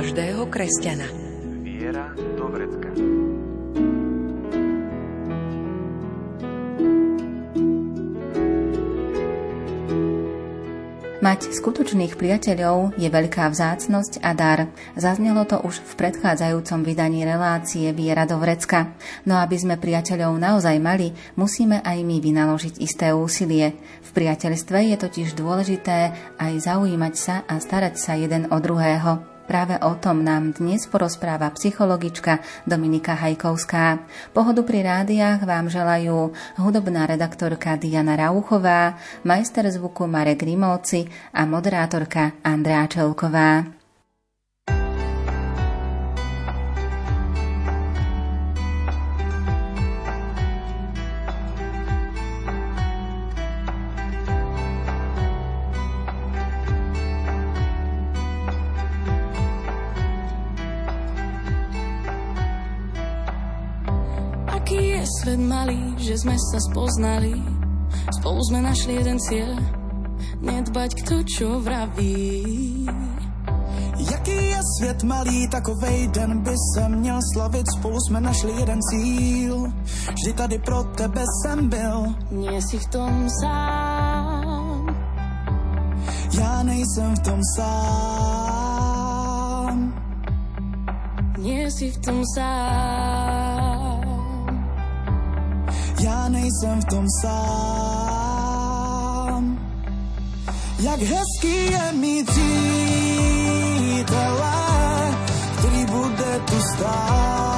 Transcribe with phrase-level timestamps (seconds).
[0.00, 1.04] každého kresťana.
[1.60, 2.88] Viera do vrecka.
[11.20, 14.72] Mať skutočných priateľov je veľká vzácnosť a dar.
[14.96, 18.96] Zaznelo to už v predchádzajúcom vydaní relácie Viera do vrecka.
[19.28, 23.76] No aby sme priateľov naozaj mali, musíme aj my vynaložiť isté úsilie.
[24.00, 29.29] V priateľstve je totiž dôležité aj zaujímať sa a starať sa jeden o druhého.
[29.50, 32.38] Práve o tom nám dnes porozpráva psychologička
[32.70, 33.98] Dominika Hajkovská.
[34.30, 38.94] Pohodu pri rádiách vám želajú hudobná redaktorka Diana Rauchová,
[39.26, 43.79] majster zvuku Marek Grimovci a moderátorka Andrea Čelková.
[66.20, 67.32] Sme sa spoznali.
[68.20, 69.56] Spolu sme našli jeden cieľ,
[70.44, 72.84] nedbať kto čo vraví.
[74.00, 79.72] Jaký je svět malý, takovej den by se měl slavit, spolu jsme našli jeden cíl,
[80.12, 82.14] vždy tady pro tebe jsem byl.
[82.30, 84.96] Nie si v tom sám.
[86.40, 88.92] Já nejsem v tom sám.
[91.38, 93.39] Nie si v tom sám.
[96.50, 98.40] Nejsem v tom sám.
[100.78, 102.50] Jak hezký je mít přítele,
[105.58, 107.49] který bude tu stát.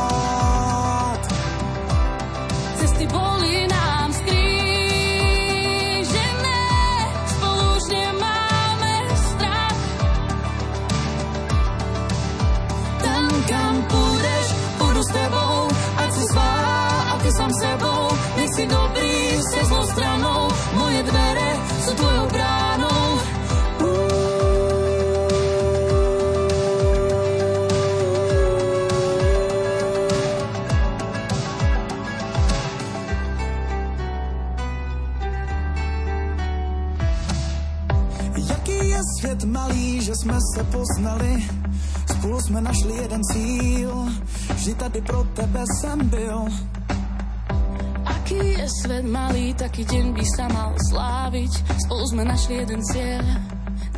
[40.22, 41.44] Jsme se poznali,
[42.16, 44.06] spolu jsme našli jeden cíl,
[44.54, 46.44] vždy tady pro tebe jsem byl.
[48.06, 51.50] Aký je svet malý, taký deň by sa mal sláviť.
[51.86, 53.26] Spolu sme našli jeden cieľ,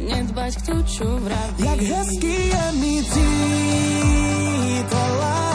[0.00, 1.60] nedbať kto čo vraví.
[1.60, 3.94] Jak hezký je mít přítele,
[5.44, 5.53] který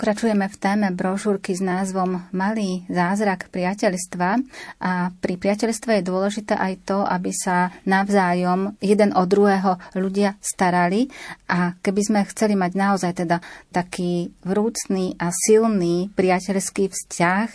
[0.00, 4.40] Pokračujeme v téme brožúrky s názvom Malý zázrak priateľstva.
[4.80, 11.12] A pri priateľstve je dôležité aj to, aby sa navzájom jeden od druhého ľudia starali.
[11.52, 13.44] A keby sme chceli mať naozaj teda
[13.76, 17.48] taký vrúcný a silný priateľský vzťah,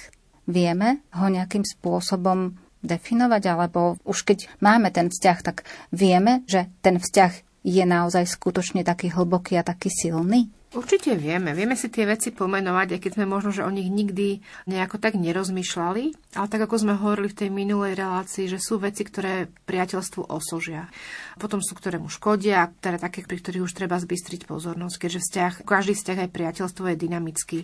[0.45, 2.53] vieme ho nejakým spôsobom
[2.85, 8.85] definovať, alebo už keď máme ten vzťah, tak vieme, že ten vzťah je naozaj skutočne
[8.85, 10.53] taký hlboký a taký silný?
[10.75, 11.55] Určite vieme.
[11.55, 15.15] Vieme si tie veci pomenovať, aj keď sme možno, že o nich nikdy nejako tak
[15.15, 16.35] nerozmýšľali.
[16.35, 20.91] Ale tak ako sme hovorili v tej minulej relácii, že sú veci, ktoré priateľstvu osožia.
[21.39, 25.53] Potom sú, ktoré mu škodia, teda také, pri ktorých už treba zbystriť pozornosť, keďže vzťah,
[25.63, 27.59] každý vzťah aj priateľstvo je dynamický.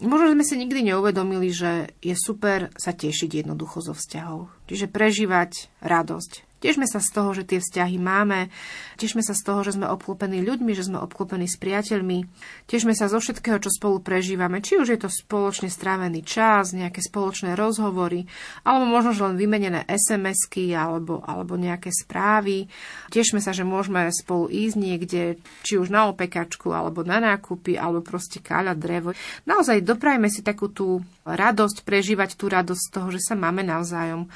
[0.00, 4.48] Možno sme si nikdy neuvedomili, že je super sa tešiť jednoducho zo vzťahov.
[4.66, 8.48] Čiže prežívať radosť, Tešme sa z toho, že tie vzťahy máme,
[8.96, 12.24] tešme sa z toho, že sme obklopení ľuďmi, že sme obklopení s priateľmi,
[12.64, 17.04] tešme sa zo všetkého, čo spolu prežívame, či už je to spoločne strávený čas, nejaké
[17.04, 18.24] spoločné rozhovory,
[18.64, 22.72] alebo možno, že len vymenené SMS-ky alebo, alebo nejaké správy.
[23.12, 25.22] Tešme sa, že môžeme spolu ísť niekde,
[25.68, 29.12] či už na opekačku, alebo na nákupy, alebo proste káľať drevo.
[29.44, 34.32] Naozaj doprajme si takú tú radosť, prežívať tú radosť z toho, že sa máme navzájom.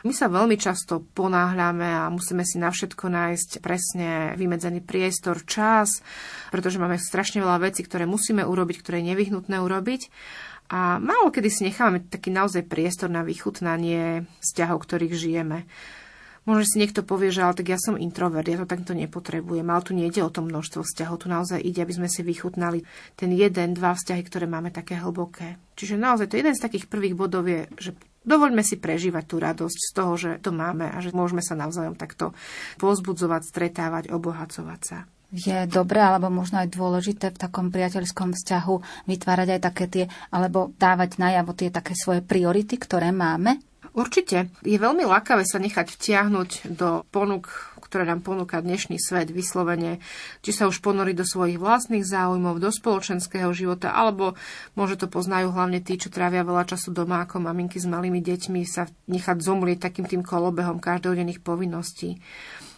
[0.00, 6.00] My sa veľmi často ponáhľame a musíme si na všetko nájsť presne vymedzený priestor, čas,
[6.48, 10.08] pretože máme strašne veľa vecí, ktoré musíme urobiť, ktoré je nevyhnutné urobiť.
[10.70, 15.68] A málo kedy si nechávame taký naozaj priestor na vychutnanie vzťahov, ktorých žijeme.
[16.48, 19.84] Možno si niekto povie, že ale tak ja som introvert, ja to takto nepotrebujem, ale
[19.84, 22.80] tu nejde o to množstvo vzťahov, tu naozaj ide, aby sme si vychutnali
[23.12, 25.60] ten jeden, dva vzťahy, ktoré máme také hlboké.
[25.76, 29.78] Čiže naozaj to jeden z takých prvých bodov je, že Dovoľme si prežívať tú radosť
[29.80, 32.36] z toho, že to máme a že môžeme sa navzájom takto
[32.76, 34.98] pozbudzovať, stretávať, obohacovať sa.
[35.30, 40.74] Je dobré alebo možno aj dôležité v takom priateľskom vzťahu vytvárať aj také tie, alebo
[40.74, 43.62] dávať najavo tie také svoje priority, ktoré máme?
[43.90, 44.50] Určite.
[44.62, 49.98] Je veľmi lákavé sa nechať vtiahnuť do ponúk, ktoré nám ponúka dnešný svet vyslovene,
[50.46, 54.38] či sa už ponorí do svojich vlastných záujmov, do spoločenského života, alebo
[54.78, 58.62] môže to poznajú hlavne tí, čo trávia veľa času doma ako maminky s malými deťmi,
[58.62, 62.22] sa nechať zomrieť takým tým kolobehom každodenných povinností.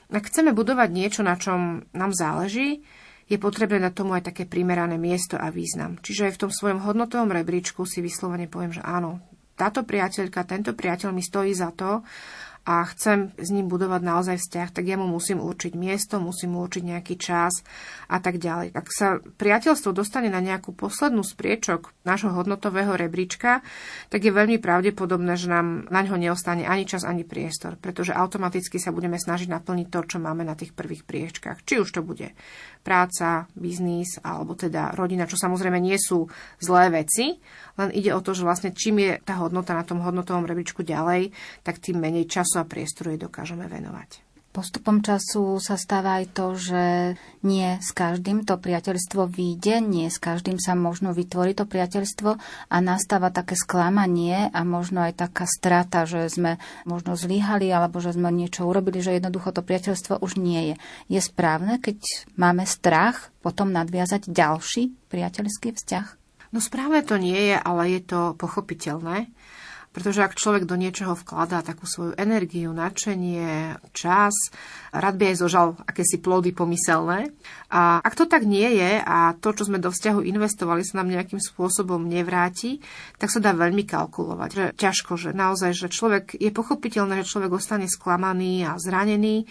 [0.09, 2.81] Ak chceme budovať niečo, na čom nám záleží,
[3.29, 6.01] je potrebné na tomu aj také primerané miesto a význam.
[6.01, 9.21] Čiže aj v tom svojom hodnotovom rebríčku si vyslovene poviem, že áno,
[9.57, 12.01] táto priateľka, tento priateľ mi stojí za to
[12.63, 16.63] a chcem s ním budovať naozaj vzťah, tak ja mu musím určiť miesto, musím mu
[16.63, 17.67] určiť nejaký čas
[18.07, 18.71] a tak ďalej.
[18.71, 23.67] Ak sa priateľstvo dostane na nejakú poslednú spriečok nášho hodnotového rebríčka,
[24.15, 28.79] tak je veľmi pravdepodobné, že nám na ňo neostane ani čas, ani priestor, pretože automaticky
[28.79, 31.67] sa budeme snažiť naplniť to, čo máme na tých prvých priečkách.
[31.67, 32.31] Či už to bude
[32.83, 36.27] práca, biznis alebo teda rodina, čo samozrejme nie sú
[36.59, 37.39] zlé veci,
[37.79, 41.31] len ide o to, že vlastne čím je tá hodnota na tom hodnotovom rebríčku ďalej,
[41.63, 44.32] tak tým menej času a priestoru jej dokážeme venovať.
[44.53, 50.21] Postupom času sa stáva aj to, že nie s každým to priateľstvo vyjde, nie s
[50.21, 52.37] každým sa možno vytvorí to priateľstvo
[52.69, 58.13] a nastáva také sklamanie a možno aj taká strata, že sme možno zlyhali alebo že
[58.13, 60.77] sme niečo urobili, že jednoducho to priateľstvo už nie je.
[61.09, 62.05] Je správne, keď
[62.37, 66.07] máme strach potom nadviazať ďalší priateľský vzťah?
[66.53, 69.33] No správne to nie je, ale je to pochopiteľné.
[69.93, 74.33] Pretože ak človek do niečoho vkladá takú svoju energiu, nadšenie, čas,
[74.89, 77.29] rád by aj zožal akési plody pomyselné.
[77.69, 81.13] A ak to tak nie je a to, čo sme do vzťahu investovali, sa nám
[81.13, 82.81] nejakým spôsobom nevráti,
[83.21, 84.49] tak sa dá veľmi kalkulovať.
[84.49, 89.45] Že ťažko, že naozaj, že človek je pochopiteľné, že človek ostane sklamaný a zranený,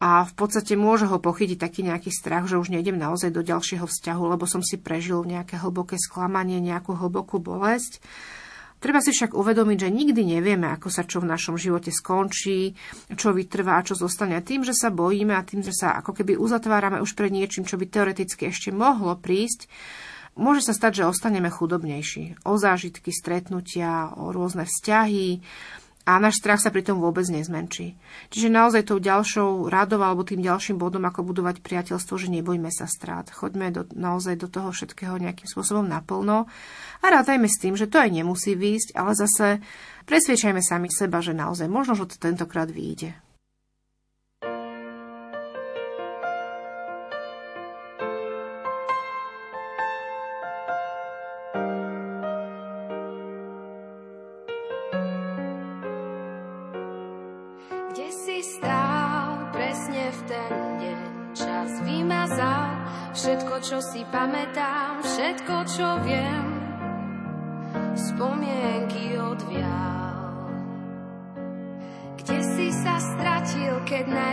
[0.00, 3.84] a v podstate môže ho pochytiť taký nejaký strach, že už nejdem naozaj do ďalšieho
[3.84, 8.00] vzťahu, lebo som si prežil nejaké hlboké sklamanie, nejakú hlbokú bolesť.
[8.80, 12.72] Treba si však uvedomiť, že nikdy nevieme, ako sa čo v našom živote skončí,
[13.12, 14.40] čo vytrvá a čo zostane.
[14.40, 17.76] Tým, že sa bojíme a tým, že sa ako keby uzatvárame už pred niečím, čo
[17.76, 19.68] by teoreticky ešte mohlo prísť,
[20.32, 22.40] môže sa stať, že ostaneme chudobnejší.
[22.48, 25.44] O zážitky, stretnutia, o rôzne vzťahy,
[26.08, 27.94] a náš strach sa pritom vôbec nezmenší.
[28.32, 32.88] Čiže naozaj tou ďalšou radou alebo tým ďalším bodom, ako budovať priateľstvo, že nebojme sa
[32.88, 33.28] strát.
[33.28, 36.48] Choďme do, naozaj do toho všetkého nejakým spôsobom naplno
[37.00, 39.46] a rátajme s tým, že to aj nemusí výjsť, ale zase
[40.08, 43.14] presviečajme sami seba, že naozaj možno, že to tentokrát vyjde.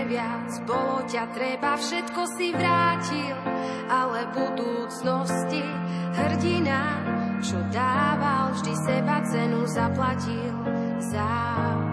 [0.08, 3.36] Najviac bolo ťa treba, všetko si vrátil,
[3.92, 5.60] ale budúcnosti
[6.16, 7.04] hrdina,
[7.44, 10.56] čo dával, vždy seba cenu zaplatil,
[11.04, 11.87] zaplatil.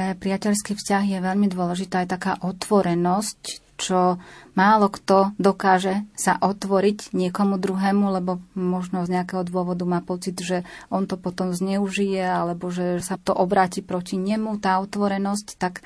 [0.00, 4.16] Pre priateľský vzťah je veľmi dôležitá aj taká otvorenosť, čo
[4.56, 10.64] málo kto dokáže sa otvoriť niekomu druhému, lebo možno z nejakého dôvodu má pocit, že
[10.88, 15.84] on to potom zneužije, alebo že sa to obráti proti nemu, tá otvorenosť, tak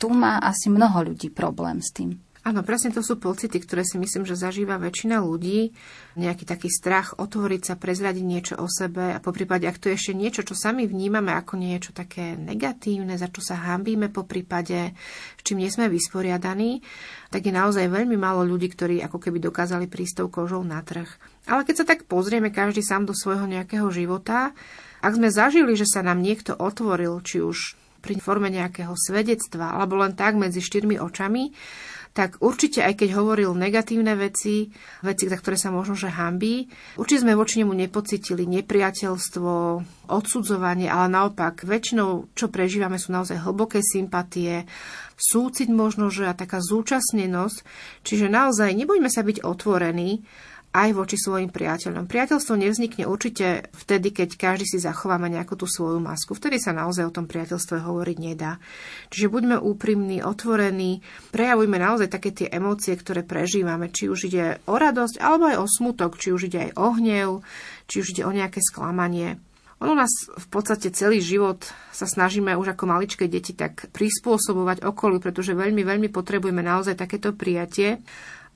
[0.00, 2.16] tu má asi mnoho ľudí problém s tým.
[2.40, 5.76] Áno, presne to sú pocity, ktoré si myslím, že zažíva väčšina ľudí.
[6.16, 10.00] Nejaký taký strach otvoriť sa, prezradiť niečo o sebe a po prípade, ak to je
[10.00, 14.96] ešte niečo, čo sami vnímame ako niečo také negatívne, za čo sa hambíme po prípade,
[15.36, 16.80] s čím nie sme vysporiadaní,
[17.28, 21.12] tak je naozaj veľmi málo ľudí, ktorí ako keby dokázali prísť tou kožou na trh.
[21.44, 24.56] Ale keď sa tak pozrieme každý sám do svojho nejakého života,
[25.04, 30.00] ak sme zažili, že sa nám niekto otvoril, či už pri forme nejakého svedectva, alebo
[30.00, 31.52] len tak medzi štyrmi očami,
[32.10, 34.66] tak určite aj keď hovoril negatívne veci,
[35.06, 36.66] veci, za ktoré sa možno že hambí,
[36.98, 39.52] určite sme voči nemu nepocitili nepriateľstvo,
[40.10, 44.66] odsudzovanie, ale naopak väčšinou, čo prežívame, sú naozaj hlboké sympatie,
[45.14, 47.62] súcit možno, že a taká zúčastnenosť.
[48.02, 50.26] Čiže naozaj nebojme sa byť otvorení,
[50.70, 52.06] aj voči svojim priateľom.
[52.06, 56.38] Priateľstvo nevznikne určite vtedy, keď každý si zachováme nejakú tú svoju masku.
[56.38, 58.62] Vtedy sa naozaj o tom priateľstve hovoriť nedá.
[59.10, 61.02] Čiže buďme úprimní, otvorení,
[61.34, 65.66] prejavujme naozaj také tie emócie, ktoré prežívame, či už ide o radosť, alebo aj o
[65.66, 67.28] smutok, či už ide aj o hnev,
[67.90, 69.42] či už ide o nejaké sklamanie.
[69.80, 75.18] Ono nás v podstate celý život sa snažíme už ako maličké deti tak prispôsobovať okoliu,
[75.18, 77.98] pretože veľmi, veľmi potrebujeme naozaj takéto prijatie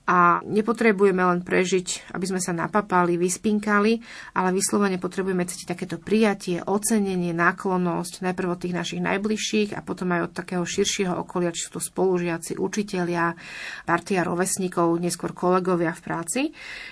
[0.05, 3.97] a nepotrebujeme len prežiť, aby sme sa napapali, vyspinkali,
[4.37, 10.13] ale vyslovene potrebujeme cítiť takéto prijatie, ocenenie, náklonnosť najprv od tých našich najbližších a potom
[10.13, 13.33] aj od takého širšieho okolia, či sú to spolužiaci, učitelia,
[13.85, 16.41] partia rovesníkov, neskôr kolegovia v práci.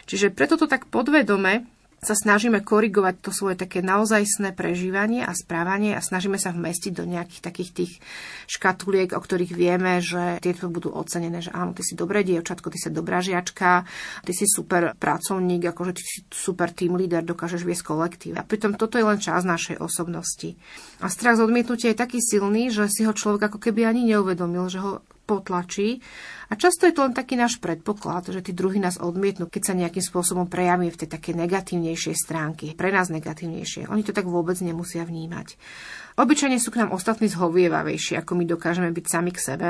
[0.09, 1.72] Čiže preto to tak podvedome
[2.03, 7.07] sa snažíme korigovať to svoje také naozajstné prežívanie a správanie a snažíme sa vmestiť do
[7.07, 7.91] nejakých takých tých
[8.47, 12.77] škatuliek, o ktorých vieme, že tieto budú ocenené, že áno, ty si dobré dievčatko, ty
[12.79, 13.87] si dobrá žiačka,
[14.27, 18.33] ty si super pracovník, akože ty si super team leader, dokážeš viesť kolektív.
[18.39, 20.59] A pritom toto je len čas našej osobnosti.
[20.99, 24.67] A strach z odmietnutia je taký silný, že si ho človek ako keby ani neuvedomil,
[24.67, 26.03] že ho potlačí.
[26.51, 29.73] A často je to len taký náš predpoklad, že tí druhí nás odmietnú, keď sa
[29.73, 33.87] nejakým spôsobom prejavíme v tej také negatívnejšej stránky, pre nás negatívnejšie.
[33.87, 35.55] Oni to tak vôbec nemusia vnímať.
[36.19, 39.69] Obyčajne sú k nám ostatní zhovievavejší, ako my dokážeme byť sami k sebe.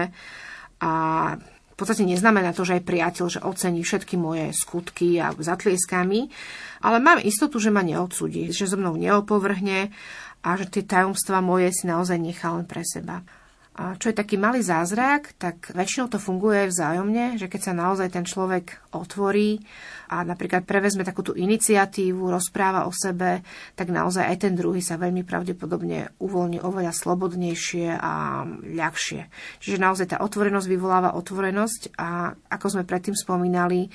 [0.83, 0.91] A
[1.73, 6.29] v podstate neznamená to, že aj priateľ, že ocení všetky moje skutky a zatlieská mi,
[6.85, 9.89] ale mám istotu, že ma neodsúdi, že so mnou neopovrhne
[10.43, 13.25] a že tie tajomstvá moje si naozaj nechá len pre seba.
[13.73, 18.13] A čo je taký malý zázrak, tak väčšinou to funguje vzájomne, že keď sa naozaj
[18.13, 19.65] ten človek otvorí
[20.13, 23.41] a napríklad prevezme takú tú iniciatívu, rozpráva o sebe,
[23.73, 29.21] tak naozaj aj ten druhý sa veľmi pravdepodobne uvoľní oveľa slobodnejšie a ľahšie.
[29.57, 33.89] Čiže naozaj tá otvorenosť vyvoláva otvorenosť a ako sme predtým spomínali,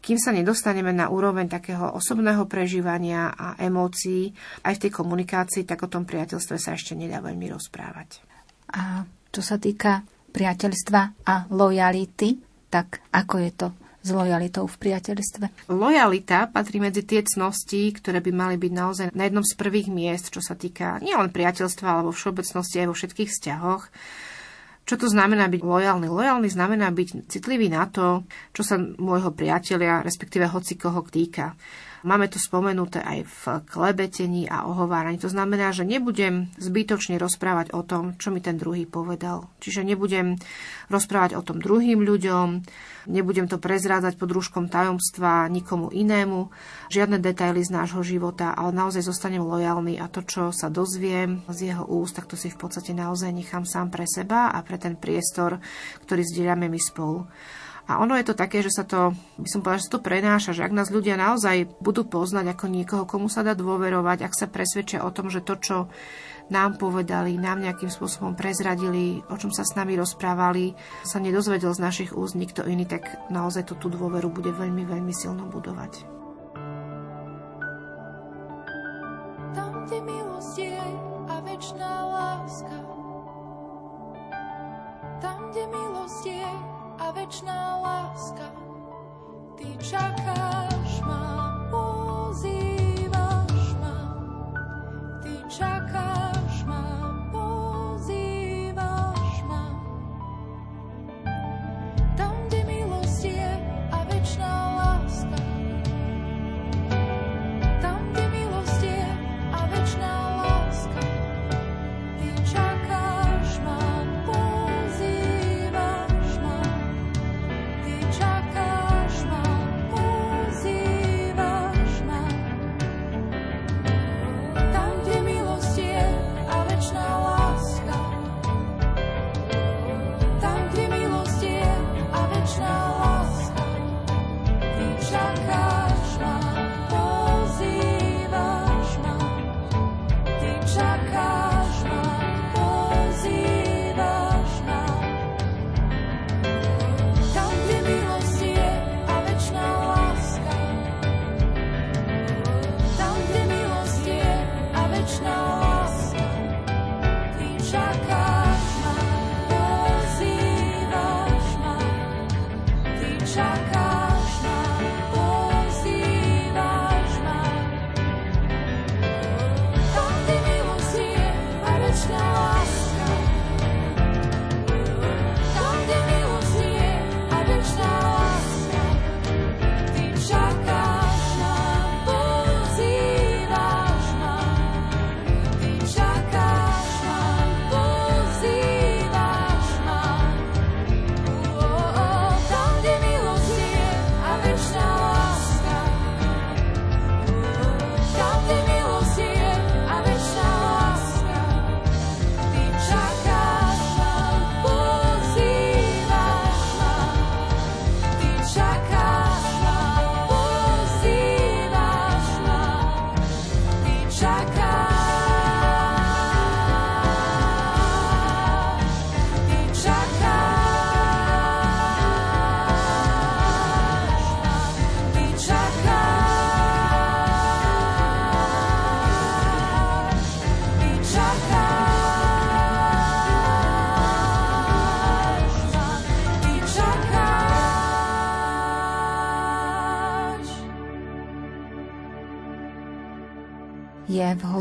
[0.00, 4.32] kým sa nedostaneme na úroveň takého osobného prežívania a emócií
[4.64, 8.24] aj v tej komunikácii, tak o tom priateľstve sa ešte nedá veľmi rozprávať.
[8.72, 13.68] A čo sa týka priateľstva a lojality, tak ako je to
[13.98, 15.68] s lojalitou v priateľstve?
[15.72, 20.30] Lojalita patrí medzi tie cnosti, ktoré by mali byť naozaj na jednom z prvých miest,
[20.32, 23.84] čo sa týka nielen priateľstva, ale vo všeobecnosti aj vo všetkých vzťahoch.
[24.88, 26.08] Čo to znamená byť lojálny?
[26.08, 28.24] Lojálny znamená byť citlivý na to,
[28.56, 31.52] čo sa môjho priateľa, respektíve hoci koho týka.
[32.06, 35.18] Máme to spomenuté aj v klebetení a ohováraní.
[35.18, 39.50] To znamená, že nebudem zbytočne rozprávať o tom, čo mi ten druhý povedal.
[39.58, 40.38] Čiže nebudem
[40.86, 42.62] rozprávať o tom druhým ľuďom,
[43.10, 46.52] nebudem to prezrádzať pod rúškom tajomstva nikomu inému,
[46.92, 51.74] žiadne detaily z nášho života, ale naozaj zostanem lojálny a to, čo sa dozviem z
[51.74, 54.94] jeho úst, tak to si v podstate naozaj nechám sám pre seba a pre ten
[54.94, 55.58] priestor,
[56.06, 57.26] ktorý zdieľame my spolu.
[57.88, 60.50] A ono je to také, že sa to, by som povedala, že sa to prenáša,
[60.52, 64.44] že ak nás ľudia naozaj budú poznať ako niekoho, komu sa dá dôverovať, ak sa
[64.44, 65.76] presvedčia o tom, že to, čo
[66.52, 71.80] nám povedali, nám nejakým spôsobom prezradili, o čom sa s nami rozprávali, sa nedozvedel z
[71.80, 76.04] našich úst nikto iný, tak naozaj to tú dôveru bude veľmi, veľmi silno budovať.
[79.56, 80.84] Tam, kde milosť je
[81.24, 82.76] a väčšiná láska,
[85.24, 86.52] tam, kde milosť je
[86.98, 88.50] a väčšiná láska.
[89.54, 91.97] Ty čakáš ma, pozývaš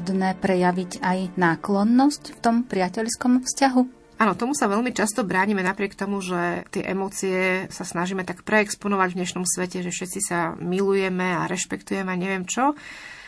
[0.07, 3.81] vhodné prejaviť aj náklonnosť v tom priateľskom vzťahu?
[4.23, 9.09] Áno, tomu sa veľmi často bránime napriek tomu, že tie emócie sa snažíme tak preexponovať
[9.11, 12.71] v dnešnom svete, že všetci sa milujeme a rešpektujeme a neviem čo.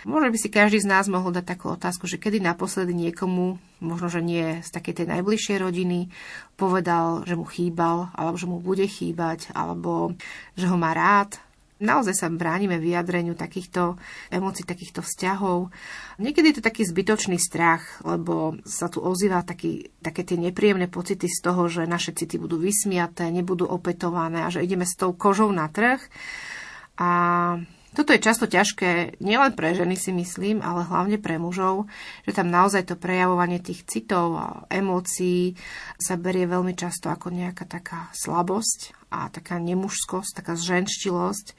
[0.08, 4.08] Možno by si každý z nás mohol dať takú otázku, že kedy naposledy niekomu, možno
[4.08, 6.08] že nie z takej tej najbližšej rodiny,
[6.56, 10.16] povedal, že mu chýbal, alebo že mu bude chýbať, alebo
[10.56, 11.44] že ho má rád,
[11.80, 13.96] Naozaj sa bránime vyjadreniu takýchto
[14.28, 15.72] emócií, takýchto vzťahov.
[16.20, 21.32] Niekedy je to taký zbytočný strach, lebo sa tu ozýva taký, také tie nepríjemné pocity
[21.32, 25.56] z toho, že naše city budú vysmiaté, nebudú opetované a že ideme s tou kožou
[25.56, 26.04] na trh.
[27.00, 27.10] A
[27.96, 31.88] toto je často ťažké nielen pre ženy si myslím, ale hlavne pre mužov,
[32.28, 35.56] že tam naozaj to prejavovanie tých citov a emócií
[35.96, 41.58] sa berie veľmi často ako nejaká taká slabosť a taká nemužskosť, taká zženštilosť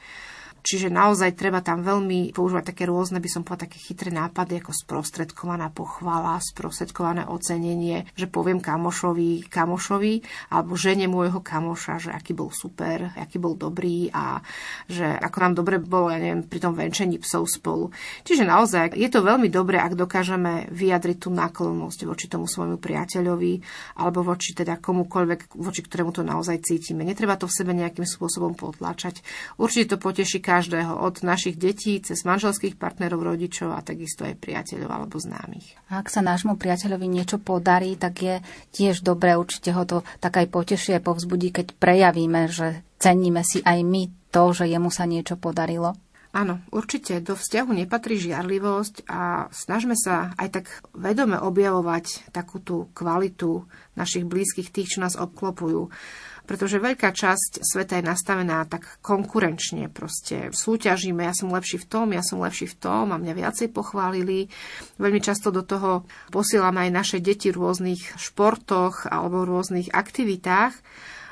[0.60, 4.72] Čiže naozaj treba tam veľmi používať také rôzne, by som povedala, také chytré nápady, ako
[4.72, 10.14] sprostredkovaná pochvala, sprostredkované ocenenie, že poviem kamošovi, kamošovi,
[10.52, 14.40] alebo žene môjho kamoša, že aký bol super, aký bol dobrý a
[14.88, 17.92] že ako nám dobre bolo, ja neviem, pri tom venčení psov spolu.
[18.24, 23.52] Čiže naozaj je to veľmi dobré, ak dokážeme vyjadriť tú náklonnosť voči tomu svojmu priateľovi
[24.00, 27.04] alebo voči teda komukoľvek, voči ktorému to naozaj cítime.
[27.04, 29.24] Netreba to v sebe nejakým spôsobom potlačať.
[29.56, 34.90] Určite to poteší každého, od našich detí cez manželských partnerov, rodičov a takisto aj priateľov
[34.90, 35.78] alebo známych.
[35.86, 38.34] Ak sa nášmu priateľovi niečo podarí, tak je
[38.74, 43.78] tiež dobré, určite ho to tak aj potešie, povzbudí, keď prejavíme, že ceníme si aj
[43.86, 45.94] my to, že jemu sa niečo podarilo.
[46.30, 52.86] Áno, určite do vzťahu nepatrí žiarlivosť a snažme sa aj tak vedome objavovať takú tú
[52.94, 53.66] kvalitu
[53.98, 55.90] našich blízkych, tých, čo nás obklopujú
[56.50, 62.10] pretože veľká časť sveta je nastavená tak konkurenčne, proste súťažíme, ja som lepší v tom,
[62.10, 64.50] ja som lepší v tom a mňa viacej pochválili.
[64.98, 66.02] Veľmi často do toho
[66.34, 70.74] posielame aj naše deti v rôznych športoch alebo v rôznych aktivitách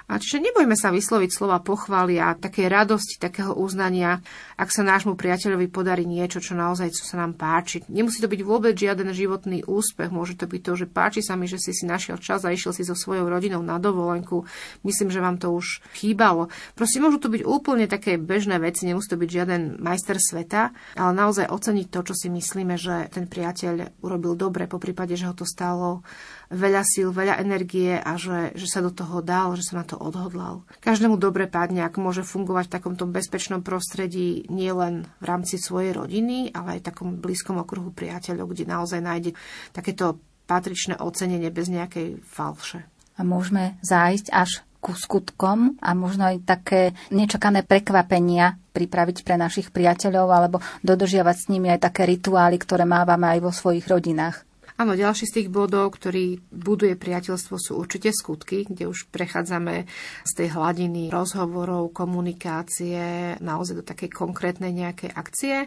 [0.08, 4.24] a čiže nebojme sa vysloviť slova pochvály a také radosti, takého uznania,
[4.56, 7.84] ak sa nášmu priateľovi podarí niečo, čo naozaj čo sa nám páči.
[7.92, 11.44] Nemusí to byť vôbec žiaden životný úspech, môže to byť to, že páči sa mi,
[11.44, 14.48] že si si našiel čas a išiel si so svojou rodinou na dovolenku.
[14.80, 16.48] Myslím, že vám to už chýbalo.
[16.72, 21.12] Proste môžu to byť úplne také bežné veci, nemusí to byť žiaden majster sveta, ale
[21.12, 25.36] naozaj oceniť to, čo si myslíme, že ten priateľ urobil dobre, po prípade, že ho
[25.36, 26.00] to stalo
[26.48, 30.00] veľa síl, veľa energie a že, že sa do toho dal, že sa na to
[30.00, 30.64] odhodlal.
[30.80, 36.52] Každému dobre padne, ak môže fungovať v takomto bezpečnom prostredí nielen v rámci svojej rodiny,
[36.56, 39.30] ale aj v takom blízkom okruhu priateľov, kde naozaj nájde
[39.76, 42.88] takéto patričné ocenenie bez nejakej falše.
[43.18, 49.74] A môžeme zájsť až ku skutkom a možno aj také nečakané prekvapenia pripraviť pre našich
[49.74, 54.47] priateľov alebo dodržiavať s nimi aj také rituály, ktoré mávame aj vo svojich rodinách.
[54.78, 59.90] Áno, ďalší z tých bodov, ktorý buduje priateľstvo, sú určite skutky, kde už prechádzame
[60.22, 65.66] z tej hladiny rozhovorov, komunikácie, naozaj do takej konkrétnej nejakej akcie.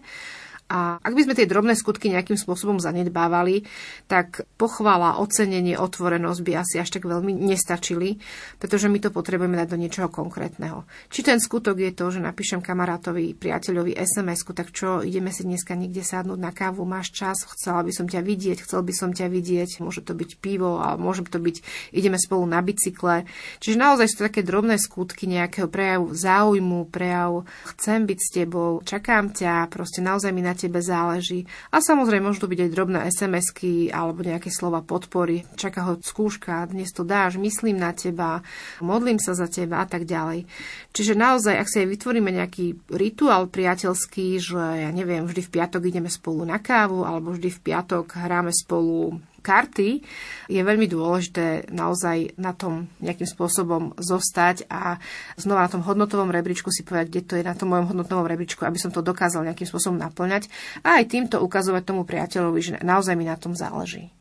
[0.71, 3.67] A ak by sme tie drobné skutky nejakým spôsobom zanedbávali,
[4.07, 8.23] tak pochvala, ocenenie, otvorenosť by asi až tak veľmi nestačili,
[8.55, 10.87] pretože my to potrebujeme dať do niečoho konkrétneho.
[11.11, 15.75] Či ten skutok je to, že napíšem kamarátovi, priateľovi sms tak čo, ideme si dneska
[15.75, 19.27] niekde sadnúť na kávu, máš čas, chcela by som ťa vidieť, chcel by som ťa
[19.27, 21.55] vidieť, môže to byť pivo a môže to byť,
[21.91, 23.27] ideme spolu na bicykle.
[23.59, 27.43] Čiže naozaj sú to také drobné skutky nejakého prejavu záujmu, prejav
[27.75, 31.49] chcem byť s tebou, čakám ťa, proste naozaj mi na tebe záleží.
[31.73, 35.41] A samozrejme môžu byť aj drobné SMS-ky alebo nejaké slova podpory.
[35.57, 38.45] Čaká ho skúška, dnes to dáš, myslím na teba,
[38.79, 40.45] modlím sa za teba a tak ďalej.
[40.93, 45.81] Čiže naozaj, ak si aj vytvoríme nejaký rituál priateľský, že ja neviem, vždy v piatok
[45.89, 50.05] ideme spolu na kávu alebo vždy v piatok hráme spolu karty,
[50.47, 55.01] je veľmi dôležité naozaj na tom nejakým spôsobom zostať a
[55.35, 58.63] znova na tom hodnotovom rebríčku si povedať, kde to je na tom mojom hodnotovom rebríčku,
[58.63, 60.47] aby som to dokázal nejakým spôsobom naplňať
[60.85, 64.13] a aj týmto ukazovať tomu priateľovi, že naozaj mi na tom záleží.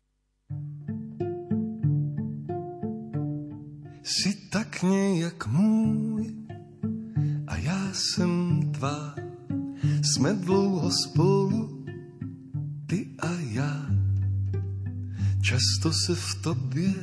[4.03, 6.35] Si tak nejak můj
[7.47, 9.15] a já jsem tvá.
[10.03, 11.85] Jsme dlouho spolu,
[12.87, 14.00] ty a já.
[15.43, 16.95] Často se v tobě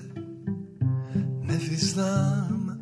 [1.41, 2.80] nevyznám,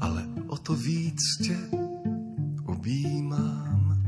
[0.00, 1.56] ale o to víc tě
[2.66, 4.02] objímám,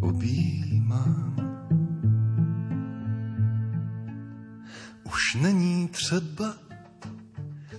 [0.00, 1.36] objímám.
[5.04, 6.54] Už není třeba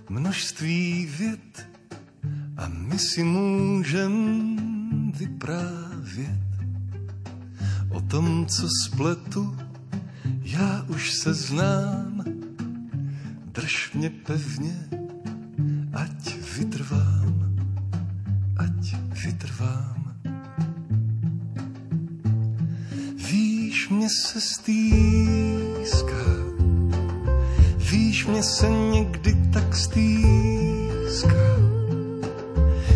[0.09, 1.67] množství věd
[2.57, 4.13] a my si můžem
[5.11, 6.43] vyprávět
[7.89, 9.62] o tom, co spletu
[10.43, 12.23] já už se znám,
[13.51, 14.89] drž mě pevně,
[15.93, 17.55] ať vytrvám,
[18.57, 20.15] ať vytrvám.
[23.31, 26.25] Víš, mě se stýská,
[27.91, 31.53] víš, mě se někdy tak stýská.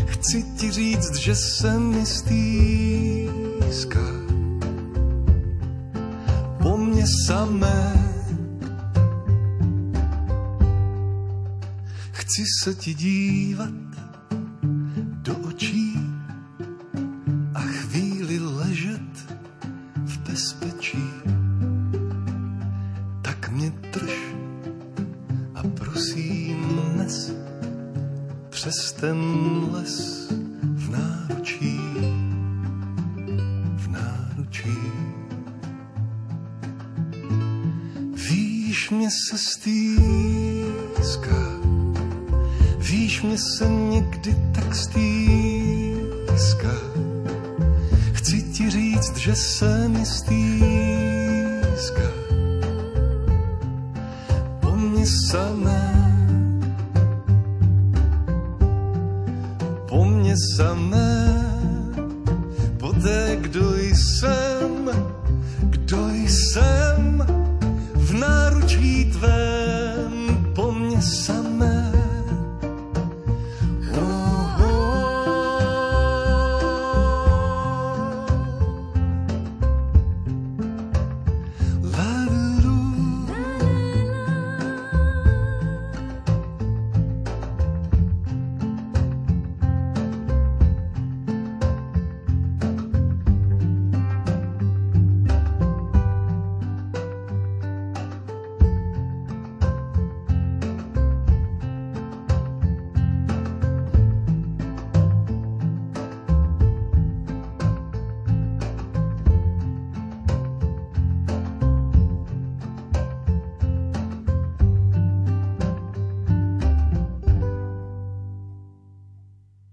[0.05, 2.56] Chci ti říct, že jsem mi stýská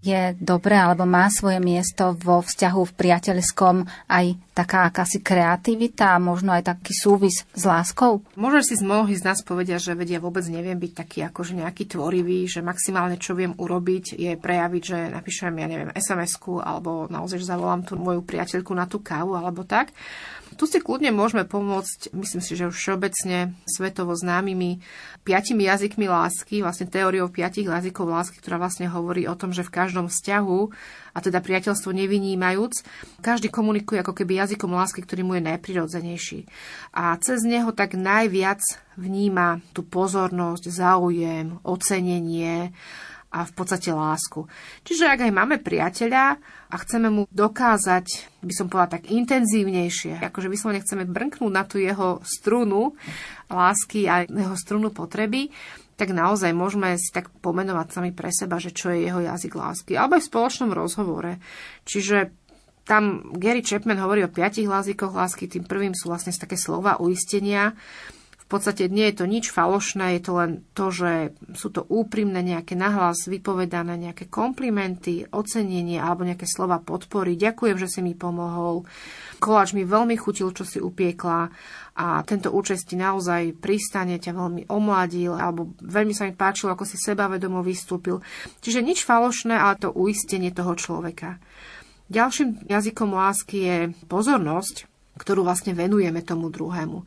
[0.05, 6.21] je dobré alebo má svoje miesto vo vzťahu v priateľskom aj taká akási kreativita a
[6.21, 8.21] možno aj taký súvis s láskou?
[8.37, 12.45] Možno si mnohí z nás povedia, že vedia vôbec neviem byť taký akože nejaký tvorivý,
[12.47, 17.51] že maximálne čo viem urobiť je prejaviť, že napíšem, ja neviem, SMS-ku alebo naozaj že
[17.51, 19.91] zavolám tú moju priateľku na tú kávu alebo tak.
[20.55, 24.79] Tu si kľudne môžeme pomôcť, myslím si, že všeobecne svetovo známymi
[25.27, 29.75] piatimi jazykmi lásky, vlastne teóriou piatich jazykov lásky, ktorá vlastne hovorí o tom, že v
[29.75, 30.59] každom vzťahu,
[31.15, 32.87] a teda priateľstvo nevynímajúc,
[33.19, 36.39] každý komunikuje ako keby jazykom lásky, ktorý mu je najprirodzenejší.
[36.95, 38.63] A cez neho tak najviac
[38.95, 42.71] vníma tú pozornosť, záujem, ocenenie,
[43.35, 44.47] a v podstate lásku.
[44.87, 46.39] Čiže ak aj máme priateľa
[46.71, 51.83] a chceme mu dokázať, by som povedala tak intenzívnejšie, akože vyslovene chceme brnknúť na tú
[51.83, 52.95] jeho strunu
[53.51, 55.51] lásky a jeho strunu potreby,
[55.99, 59.91] tak naozaj môžeme si tak pomenovať sami pre seba, že čo je jeho jazyk lásky.
[59.95, 61.39] Alebo aj v spoločnom rozhovore.
[61.87, 62.31] Čiže
[62.85, 65.47] tam Gary Chapman hovorí o piatich jazykoch lásky.
[65.47, 67.73] Tým prvým sú vlastne také slova uistenia,
[68.45, 72.45] v podstate nie je to nič falošné, je to len to, že sú to úprimné
[72.45, 77.41] nejaké nahlas vypovedané, nejaké komplimenty, ocenenie alebo nejaké slova podpory.
[77.41, 78.85] Ďakujem, že si mi pomohol.
[79.41, 81.49] Koláč mi veľmi chutil, čo si upiekla
[81.97, 86.85] a tento účest ti naozaj pristane, ťa veľmi omladil alebo veľmi sa mi páčilo, ako
[86.85, 88.21] si sebavedomo vystúpil.
[88.61, 91.41] Čiže nič falošné, ale to uistenie toho človeka.
[92.13, 94.85] Ďalším jazykom lásky je pozornosť,
[95.17, 97.01] ktorú vlastne venujeme tomu druhému.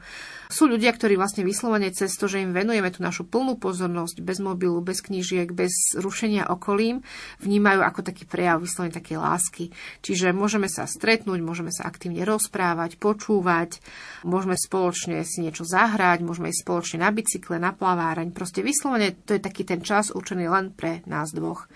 [0.48, 4.40] Sú ľudia, ktorí vlastne vyslovene cez to, že im venujeme tú našu plnú pozornosť, bez
[4.40, 7.04] mobilu, bez knížiek, bez rušenia okolím,
[7.44, 9.68] vnímajú ako taký prejav vyslovene také lásky.
[10.00, 13.84] Čiže môžeme sa stretnúť, môžeme sa aktívne rozprávať, počúvať,
[14.24, 18.32] môžeme spoločne si niečo zahrať, môžeme ísť spoločne na bicykle, na plaváraň.
[18.32, 21.68] Proste vyslovene to je taký ten čas určený len pre nás dvoch.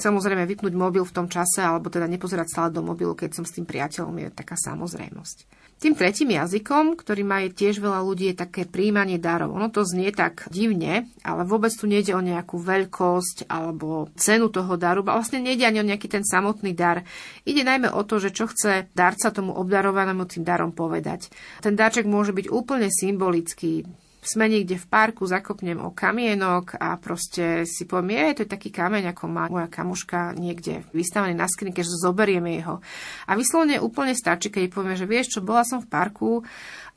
[0.00, 3.52] Samozrejme, vypnúť mobil v tom čase, alebo teda nepozerať stále do mobilu, keď som s
[3.52, 5.59] tým priateľom, je taká samozrejmosť.
[5.80, 9.56] Tým tretím jazykom, ktorý má tiež veľa ľudí, je také príjmanie darov.
[9.56, 14.76] Ono to znie tak divne, ale vôbec tu nejde o nejakú veľkosť alebo cenu toho
[14.76, 17.00] daru, a vlastne nejde ani o nejaký ten samotný dar.
[17.48, 21.32] Ide najmä o to, že čo chce darca tomu obdarovanému tým darom povedať.
[21.64, 23.88] Ten darček môže byť úplne symbolický,
[24.20, 28.68] sme niekde v parku, zakopnem o kamienok a proste si poviem, je, to je taký
[28.68, 32.84] kameň, ako má moja kamuška niekde vystavený na skrinke, že zoberieme jeho.
[33.24, 36.44] A vyslovene úplne stačí, keď poviem, že vieš čo, bola som v parku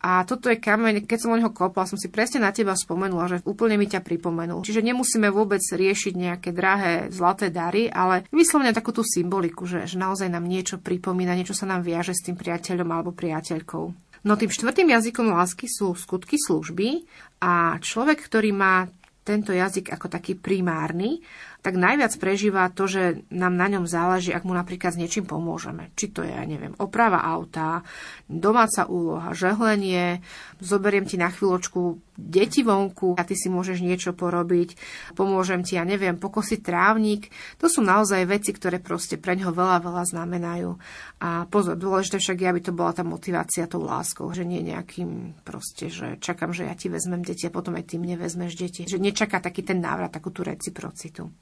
[0.04, 3.32] a toto je kameň, keď som o neho kopla, som si presne na teba spomenula,
[3.32, 4.60] že úplne mi ťa pripomenul.
[4.60, 9.96] Čiže nemusíme vôbec riešiť nejaké drahé zlaté dary, ale vyslovene takú tú symboliku, že, že
[9.96, 14.03] naozaj nám niečo pripomína, niečo sa nám viaže s tým priateľom alebo priateľkou.
[14.24, 17.04] No tým štvrtým jazykom lásky sú skutky služby
[17.44, 18.88] a človek, ktorý má
[19.24, 21.24] tento jazyk ako taký primárny,
[21.64, 25.96] tak najviac prežíva to, že nám na ňom záleží, ak mu napríklad s niečím pomôžeme.
[25.96, 27.88] Či to je, ja neviem, oprava auta,
[28.28, 30.20] domáca úloha, žehlenie,
[30.60, 34.78] zoberiem ti na chvíľočku deti vonku a ty si môžeš niečo porobiť,
[35.18, 37.34] pomôžem ti, ja neviem, pokosiť trávnik.
[37.58, 40.78] To sú naozaj veci, ktoré proste pre ňoho veľa, veľa znamenajú.
[41.24, 45.42] A pozor, dôležité však je, aby to bola tá motivácia tou láskou, že nie nejakým
[45.42, 48.86] proste, že čakám, že ja ti vezmem deti a potom aj ty mne vezmeš deti.
[48.86, 51.34] Že nečaká taký ten návrat, takú tú reciprocitu.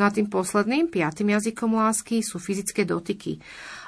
[0.00, 3.36] No a tým posledným, piatým jazykom lásky sú fyzické dotyky.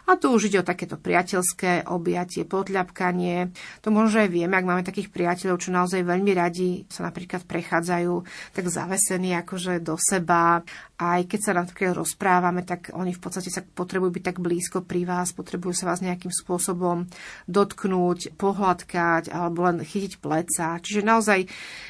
[0.03, 3.55] A tu už ide o takéto priateľské objatie, podľapkanie.
[3.87, 8.15] To možno aj vieme, ak máme takých priateľov, čo naozaj veľmi radi sa napríklad prechádzajú
[8.51, 10.67] tak zavesení akože do seba.
[11.03, 15.03] Aj keď sa napríklad rozprávame, tak oni v podstate sa potrebujú byť tak blízko pri
[15.03, 17.11] vás, potrebujú sa vás nejakým spôsobom
[17.51, 20.79] dotknúť, pohľadkať alebo len chytiť pleca.
[20.79, 21.41] Čiže naozaj,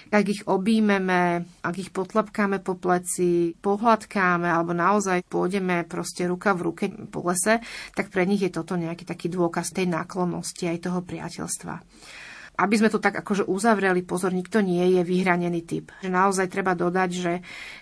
[0.08, 6.64] ak ich objímeme, ak ich potlapkáme po pleci, pohľadkáme alebo naozaj pôjdeme proste ruka v
[6.72, 7.60] ruke po lese,
[7.92, 11.74] tak pre nich je toto nejaký taký dôkaz tej náklonnosti aj toho priateľstva.
[12.62, 15.90] Aby sme to tak akože uzavreli, pozor, nikto nie je vyhranený typ.
[15.98, 17.32] Že naozaj treba dodať, že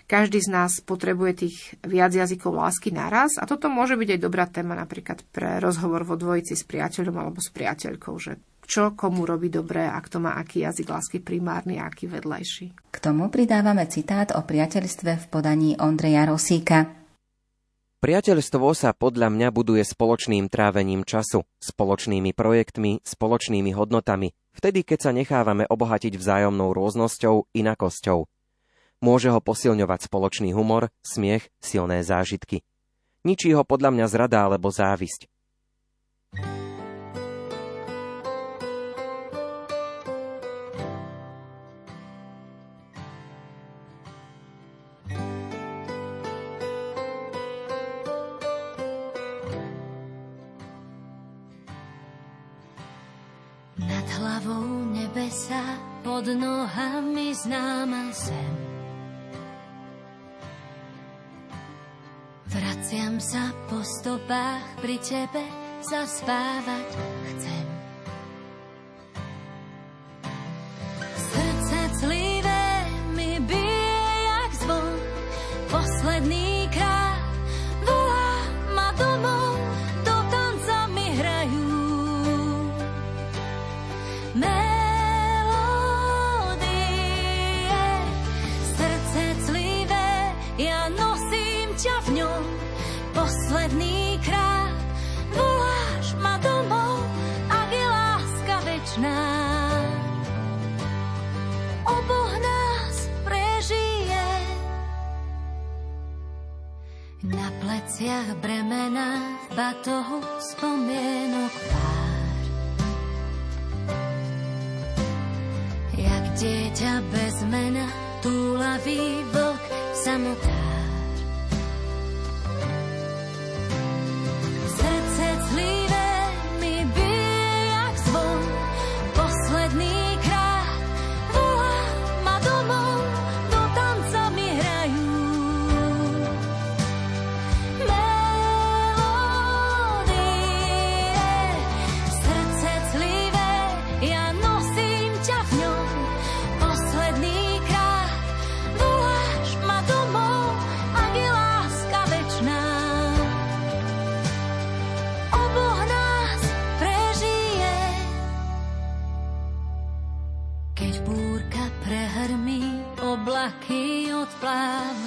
[0.09, 4.49] každý z nás potrebuje tých viac jazykov lásky naraz a toto môže byť aj dobrá
[4.49, 8.41] téma napríklad pre rozhovor vo dvojici s priateľom alebo s priateľkou, že
[8.71, 12.89] čo komu robí dobré a kto má aký jazyk lásky primárny a aký vedlejší.
[12.89, 17.00] K tomu pridávame citát o priateľstve v podaní Ondreja Rosíka.
[18.01, 25.11] Priateľstvo sa podľa mňa buduje spoločným trávením času, spoločnými projektmi, spoločnými hodnotami, vtedy keď sa
[25.13, 28.25] nechávame obohatiť vzájomnou rôznosťou, inakosťou.
[29.05, 32.65] Môže ho posilňovať spoločný humor, smiech, silné zážitky.
[33.21, 35.29] Ničí ho podľa mňa zrada alebo závisť.
[55.31, 55.63] Sa
[56.03, 58.55] pod nohami známa zem.
[62.51, 65.43] Vraciam sa po stopách pri tebe,
[65.87, 66.87] zaspávať
[67.31, 67.60] chcem.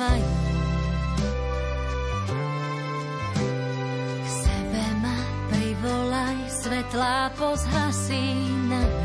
[0.05, 0.23] Pomáhaj.
[4.29, 5.17] sebe ma
[5.49, 8.37] privolaj, svetlá pozhasí
[8.69, 9.04] na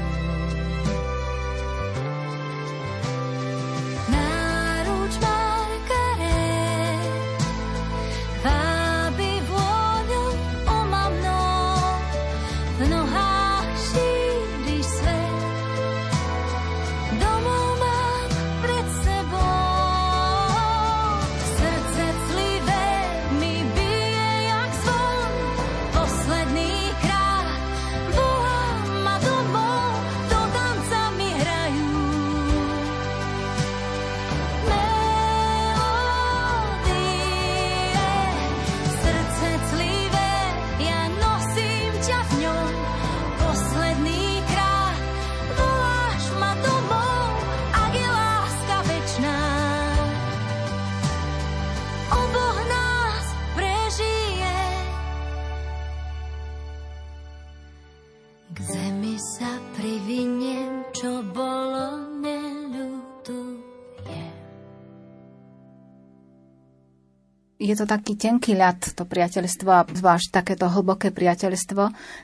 [67.70, 71.84] je to taký tenký ľad, to priateľstvo, a zvlášť takéto hlboké priateľstvo.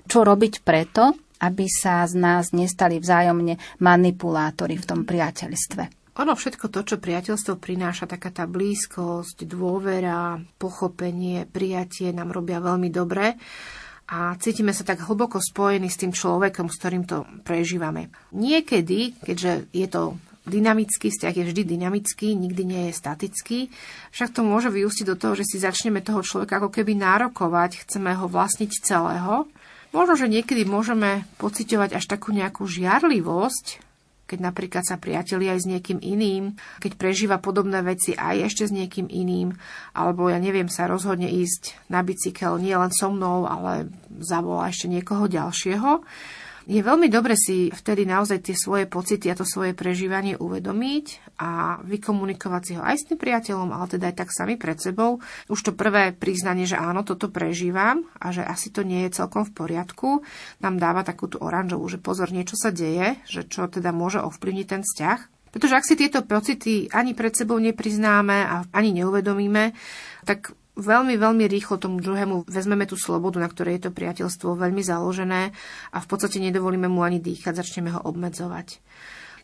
[0.09, 1.13] Čo robiť preto,
[1.45, 6.05] aby sa z nás nestali vzájomne manipulátori v tom priateľstve?
[6.15, 12.87] Ono všetko to, čo priateľstvo prináša, taká tá blízkosť, dôvera, pochopenie, prijatie nám robia veľmi
[12.87, 13.35] dobre
[14.07, 18.15] a cítime sa tak hlboko spojení s tým človekom, s ktorým to prežívame.
[18.31, 20.15] Niekedy, keďže je to
[20.45, 23.59] dynamický vzťah je vždy dynamický, nikdy nie je statický.
[24.13, 28.13] Však to môže vyústiť do toho, že si začneme toho človeka ako keby nárokovať, chceme
[28.13, 29.49] ho vlastniť celého.
[29.91, 33.85] Možno, že niekedy môžeme pociťovať až takú nejakú žiarlivosť,
[34.25, 38.73] keď napríklad sa priateli aj s niekým iným, keď prežíva podobné veci aj ešte s
[38.73, 39.53] niekým iným,
[39.93, 44.89] alebo ja neviem, sa rozhodne ísť na bicykel nie len so mnou, ale zavolá ešte
[44.89, 46.01] niekoho ďalšieho
[46.65, 51.77] je veľmi dobre si vtedy naozaj tie svoje pocity a to svoje prežívanie uvedomiť a
[51.85, 55.21] vykomunikovať si ho aj s tým priateľom, ale teda aj tak sami pred sebou.
[55.45, 59.45] Už to prvé priznanie, že áno, toto prežívam a že asi to nie je celkom
[59.45, 60.09] v poriadku,
[60.59, 64.65] nám dáva takú tú oranžovú, že pozor, niečo sa deje, že čo teda môže ovplyvniť
[64.65, 65.19] ten vzťah.
[65.53, 69.71] Pretože ak si tieto pocity ani pred sebou nepriznáme a ani neuvedomíme,
[70.27, 74.83] tak veľmi, veľmi rýchlo tomu druhému vezmeme tú slobodu, na ktorej je to priateľstvo veľmi
[74.83, 75.55] založené
[75.91, 78.83] a v podstate nedovolíme mu ani dýchať, začneme ho obmedzovať.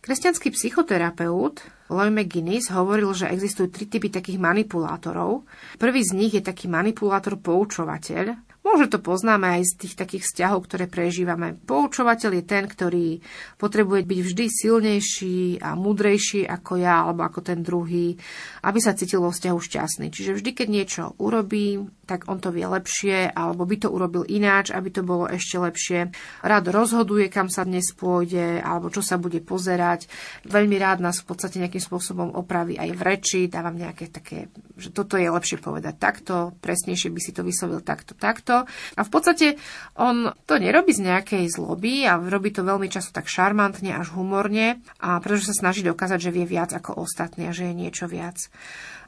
[0.01, 1.61] Kresťanský psychoterapeut
[1.93, 5.45] Lloyd McGuinness hovoril, že existujú tri typy takých manipulátorov.
[5.77, 10.69] Prvý z nich je taký manipulátor poučovateľ, Možno to poznáme aj z tých takých vzťahov,
[10.69, 11.57] ktoré prežívame.
[11.65, 13.17] Poučovateľ je ten, ktorý
[13.57, 18.13] potrebuje byť vždy silnejší a múdrejší ako ja alebo ako ten druhý,
[18.61, 20.13] aby sa cítil vo vzťahu šťastný.
[20.13, 24.69] Čiže vždy, keď niečo urobí, tak on to vie lepšie, alebo by to urobil ináč,
[24.69, 25.99] aby to bolo ešte lepšie.
[26.45, 30.05] Rád rozhoduje, kam sa dnes pôjde, alebo čo sa bude pozerať.
[30.45, 34.93] Veľmi rád nás v podstate nejakým spôsobom opraví aj v reči, dávam nejaké také, že
[34.93, 38.57] toto je lepšie povedať takto, presnejšie by si to vyslovil takto, takto to.
[38.99, 39.47] A v podstate
[39.95, 44.83] on to nerobí z nejakej zloby a robí to veľmi často tak šarmantne až humorne
[44.99, 48.51] a pretože sa snaží dokázať, že vie viac ako ostatní a že je niečo viac.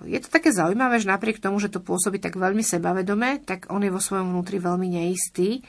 [0.04, 3.84] Je to také zaujímavé, že napriek tomu, že to pôsobí tak veľmi sebavedome, tak on
[3.84, 5.64] je vo svojom vnútri veľmi neistý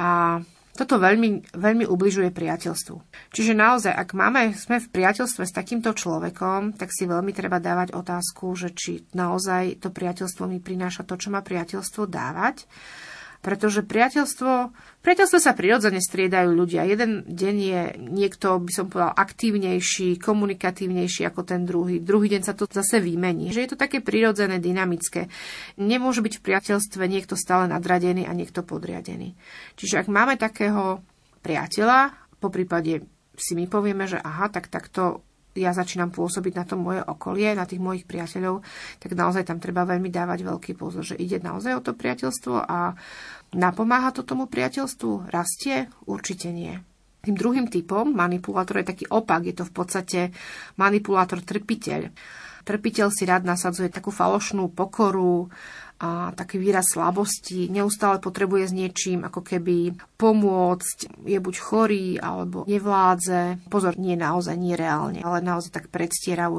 [0.00, 0.40] a
[0.72, 2.96] toto veľmi, veľmi ubližuje priateľstvu.
[3.28, 7.92] Čiže naozaj, ak máme, sme v priateľstve s takýmto človekom, tak si veľmi treba dávať
[7.92, 12.64] otázku, že či naozaj to priateľstvo mi prináša to, čo má priateľstvo dávať
[13.42, 14.70] pretože priateľstvo,
[15.02, 16.86] priateľstvo sa prirodzene striedajú ľudia.
[16.86, 21.98] Jeden deň je niekto, by som povedal, aktívnejší, komunikatívnejší ako ten druhý.
[21.98, 23.50] Druhý deň sa to zase vymení.
[23.50, 25.26] Že je to také prirodzené, dynamické.
[25.74, 29.34] Nemôže byť v priateľstve niekto stále nadradený a niekto podriadený.
[29.74, 31.02] Čiže ak máme takého
[31.42, 33.02] priateľa, po prípade
[33.34, 37.68] si my povieme, že aha, tak takto ja začínam pôsobiť na to moje okolie, na
[37.68, 38.64] tých mojich priateľov,
[38.96, 42.96] tak naozaj tam treba veľmi dávať veľký pozor, že ide naozaj o to priateľstvo a
[43.52, 45.28] napomáha to tomu priateľstvu?
[45.28, 45.92] Rastie?
[46.08, 46.72] Určite nie.
[47.22, 50.20] Tým druhým typom manipulátor je taký opak, je to v podstate
[50.74, 52.10] manipulátor trpiteľ.
[52.62, 55.50] Trpiteľ si rád nasadzuje takú falošnú pokoru,
[56.02, 62.66] a taký výraz slabosti, neustále potrebuje s niečím ako keby pomôcť, je buď chorý alebo
[62.66, 63.70] nevládze.
[63.70, 66.58] Pozor, nie naozaj, nie reálne, ale naozaj tak predstieravo.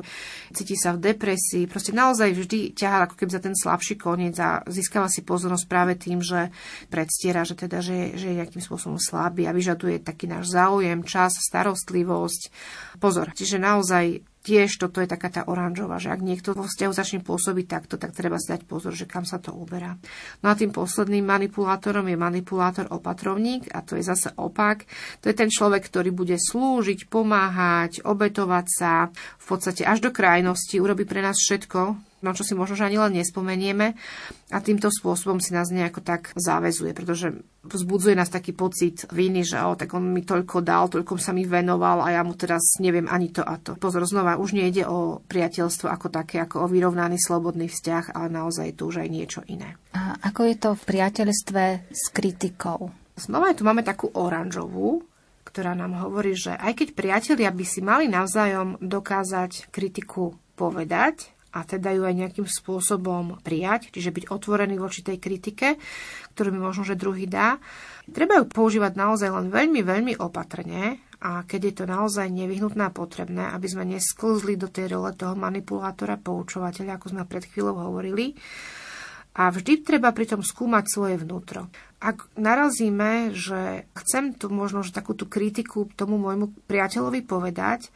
[0.56, 4.64] Cíti sa v depresii, proste naozaj vždy ťahá ako keby za ten slabší koniec a
[4.64, 6.48] získava si pozornosť práve tým, že
[6.88, 11.36] predstiera, že teda, že, že je nejakým spôsobom slabý a vyžaduje taký náš záujem, čas,
[11.36, 12.42] starostlivosť.
[12.96, 17.20] Pozor, čiže naozaj tiež toto je taká tá oranžová, že ak niekto vo vzťahu začne
[17.24, 19.96] pôsobiť takto, tak treba si dať pozor, že kam sa to uberá.
[20.44, 24.84] No a tým posledným manipulátorom je manipulátor opatrovník a to je zase opak.
[25.24, 28.94] To je ten človek, ktorý bude slúžiť, pomáhať, obetovať sa,
[29.40, 33.20] v podstate až do krajnosti, urobí pre nás všetko, na čo si možno ani len
[33.20, 33.94] nespomenieme
[34.50, 39.60] a týmto spôsobom si nás nejako tak záväzuje, pretože vzbudzuje nás taký pocit viny, že
[39.60, 43.08] o, tak on mi toľko dal, toľko sa mi venoval a ja mu teraz neviem
[43.12, 43.76] ani to a to.
[43.76, 48.80] Pozor, znova, už nejde o priateľstvo ako také, ako o vyrovnaný slobodný vzťah, ale naozaj
[48.80, 49.76] tu už aj niečo iné.
[49.96, 52.92] A ako je to v priateľstve s kritikou?
[53.14, 55.06] Znova tu máme takú oranžovú,
[55.54, 61.60] ktorá nám hovorí, že aj keď priatelia by si mali navzájom dokázať kritiku povedať, a
[61.62, 65.78] teda ju aj nejakým spôsobom prijať, čiže byť otvorený voči tej kritike,
[66.34, 67.62] ktorú mi možno, že druhý dá.
[68.10, 72.92] Treba ju používať naozaj len veľmi, veľmi opatrne a keď je to naozaj nevyhnutné a
[72.92, 78.36] potrebné, aby sme nesklzli do tej role toho manipulátora, poučovateľa, ako sme pred chvíľou hovorili.
[79.34, 81.72] A vždy treba pritom skúmať svoje vnútro.
[81.98, 87.90] Ak narazíme, že chcem tu možno že takú tú kritiku tomu môjmu priateľovi povedať,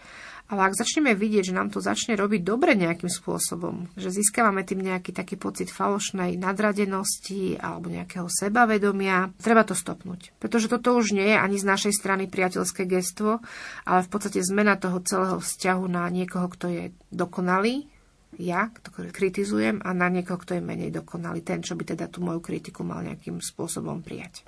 [0.48, 4.80] Ale ak začneme vidieť, že nám to začne robiť dobre nejakým spôsobom, že získavame tým
[4.80, 10.32] nejaký taký pocit falošnej nadradenosti alebo nejakého sebavedomia, treba to stopnúť.
[10.40, 13.44] Pretože toto už nie je ani z našej strany priateľské gestvo,
[13.84, 17.92] ale v podstate zmena toho celého vzťahu na niekoho, kto je dokonalý,
[18.40, 22.24] ja, ktorý kritizujem, a na niekoho, kto je menej dokonalý, ten, čo by teda tú
[22.24, 24.48] moju kritiku mal nejakým spôsobom prijať.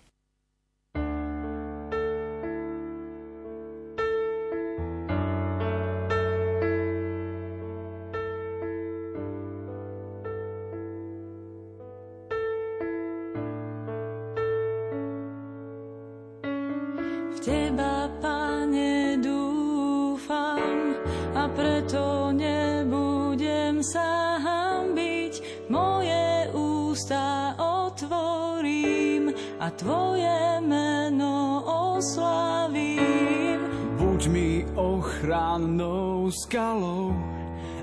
[29.79, 31.63] Tvoje meno
[31.95, 33.59] oslavím.
[33.95, 37.15] Buď mi ochrannou skalou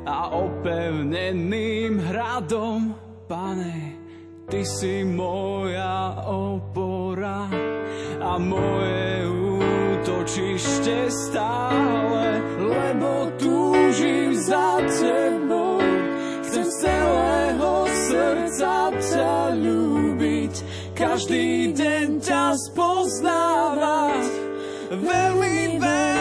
[0.04, 2.92] a opevneným hradom,
[3.24, 3.96] Pane,
[4.44, 7.48] Ty si moja opora
[8.20, 9.08] a moje
[9.96, 15.45] útočište stále, lebo túžim za Tebou,
[20.96, 24.24] každý deň ťa spoznávať,
[24.96, 26.15] veľmi, veľmi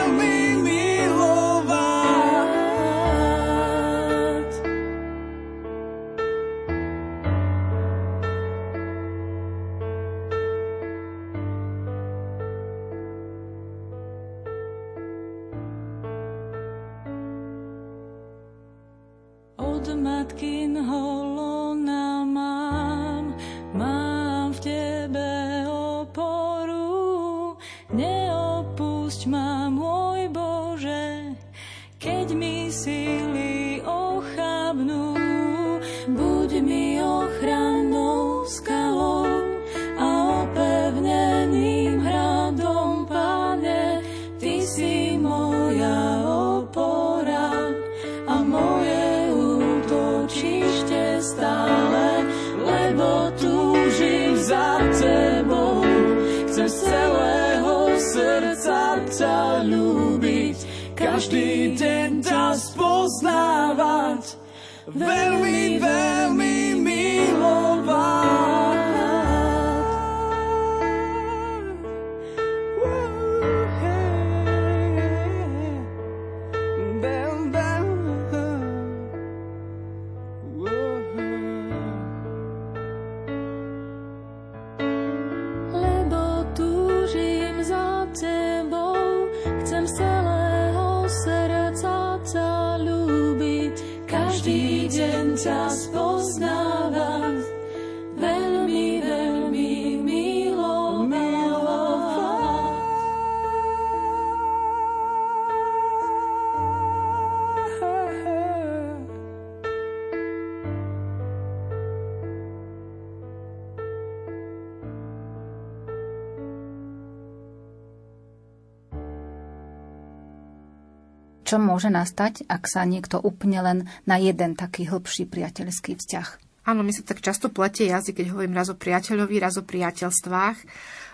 [121.46, 123.80] čo môže nastať, ak sa niekto upne len
[124.10, 126.28] na jeden taký hĺbší priateľský vzťah.
[126.66, 130.58] Áno, mi sa tak často pletie jazyk, keď hovorím raz o priateľovi, raz o priateľstvách.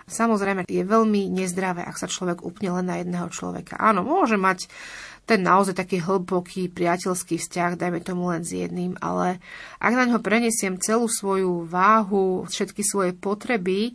[0.08, 3.76] Samozrejme, je veľmi nezdravé, ak sa človek upne len na jedného človeka.
[3.76, 4.72] Áno, môže mať
[5.22, 9.38] ten naozaj taký hlboký priateľský vzťah, dajme tomu len s jedným, ale
[9.78, 13.94] ak na ňo prenesiem celú svoju váhu, všetky svoje potreby,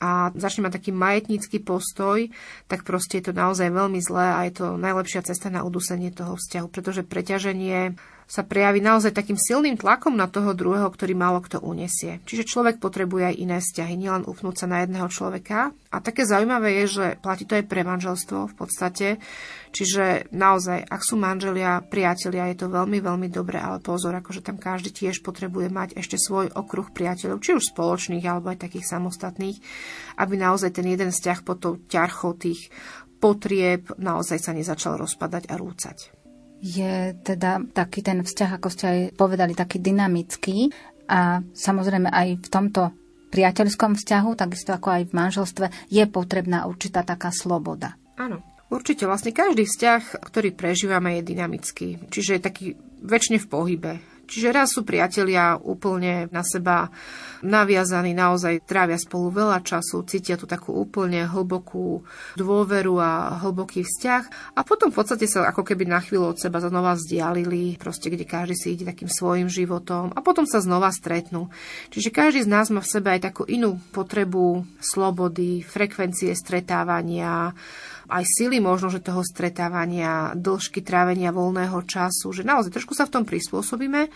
[0.00, 2.28] a začne mať taký majetnícky postoj,
[2.68, 6.36] tak proste je to naozaj veľmi zlé a je to najlepšia cesta na udusenie toho
[6.36, 7.96] vzťahu, pretože preťaženie
[8.26, 12.18] sa prejaví naozaj takým silným tlakom na toho druhého, ktorý málo kto unesie.
[12.26, 15.70] Čiže človek potrebuje aj iné vzťahy, nielen upnúť sa na jedného človeka.
[15.94, 19.06] A také zaujímavé je, že platí to aj pre manželstvo v podstate.
[19.70, 24.58] Čiže naozaj, ak sú manželia, priatelia, je to veľmi, veľmi dobré, ale pozor, akože tam
[24.58, 29.62] každý tiež potrebuje mať ešte svoj okruh priateľov, či už spoločných, alebo aj takých samostatných,
[30.18, 32.74] aby naozaj ten jeden vzťah pod tou ťarchou tých
[33.22, 36.25] potrieb naozaj sa nezačal rozpadať a rúcať
[36.60, 40.72] je teda taký ten vzťah, ako ste aj povedali, taký dynamický
[41.06, 42.82] a samozrejme aj v tomto
[43.30, 47.98] priateľskom vzťahu, takisto ako aj v manželstve, je potrebná určitá taká sloboda.
[48.16, 48.40] Áno.
[48.66, 52.02] Určite vlastne každý vzťah, ktorý prežívame, je dynamický.
[52.10, 52.66] Čiže je taký
[52.98, 53.92] väčšine v pohybe.
[54.26, 56.90] Čiže raz sú priatelia úplne na seba
[57.46, 62.02] naviazaní, naozaj trávia spolu veľa času, cítia tu takú úplne hlbokú
[62.34, 66.58] dôveru a hlboký vzťah a potom v podstate sa ako keby na chvíľu od seba
[66.58, 71.46] znova vzdialili, proste kde každý si ide takým svojim životom a potom sa znova stretnú.
[71.94, 77.54] Čiže každý z nás má v sebe aj takú inú potrebu slobody, frekvencie stretávania,
[78.06, 83.14] aj sily možno, že toho stretávania, dĺžky trávenia voľného času, že naozaj trošku sa v
[83.20, 84.10] tom prispôsobíme,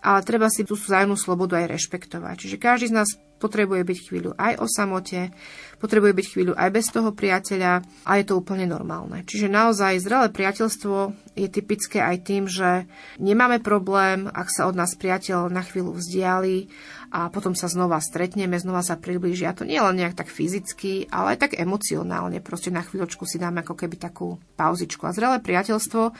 [0.00, 2.34] ale treba si tú vzájomnú slobodu aj rešpektovať.
[2.46, 3.08] Čiže každý z nás
[3.40, 5.32] potrebuje byť chvíľu aj o samote,
[5.80, 9.24] potrebuje byť chvíľu aj bez toho priateľa a je to úplne normálne.
[9.24, 12.84] Čiže naozaj zrelé priateľstvo je typické aj tým, že
[13.16, 16.68] nemáme problém, ak sa od nás priateľ na chvíľu vzdiali
[17.10, 19.48] a potom sa znova stretneme, znova sa priblíži.
[19.48, 22.38] A to nie len nejak tak fyzicky, ale aj tak emocionálne.
[22.38, 25.08] Proste na chvíľočku si dáme ako keby takú pauzičku.
[25.08, 26.12] A zrelé priateľstvo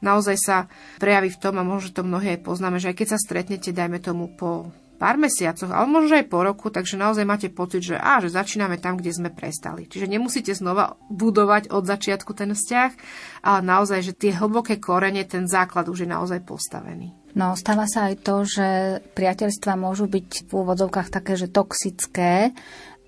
[0.00, 0.56] naozaj sa
[1.02, 4.32] prejaví v tom, a možno to mnohé poznáme, že aj keď sa stretnete, dajme tomu
[4.32, 8.34] po pár mesiacoch, ale možno aj po roku, takže naozaj máte pocit, že, á, že
[8.34, 9.86] začíname tam, kde sme prestali.
[9.86, 12.90] Čiže nemusíte znova budovať od začiatku ten vzťah,
[13.46, 17.14] ale naozaj, že tie hlboké korene, ten základ už je naozaj postavený.
[17.38, 18.68] No, stáva sa aj to, že
[19.14, 22.50] priateľstva môžu byť v úvodzovkách také, že toxické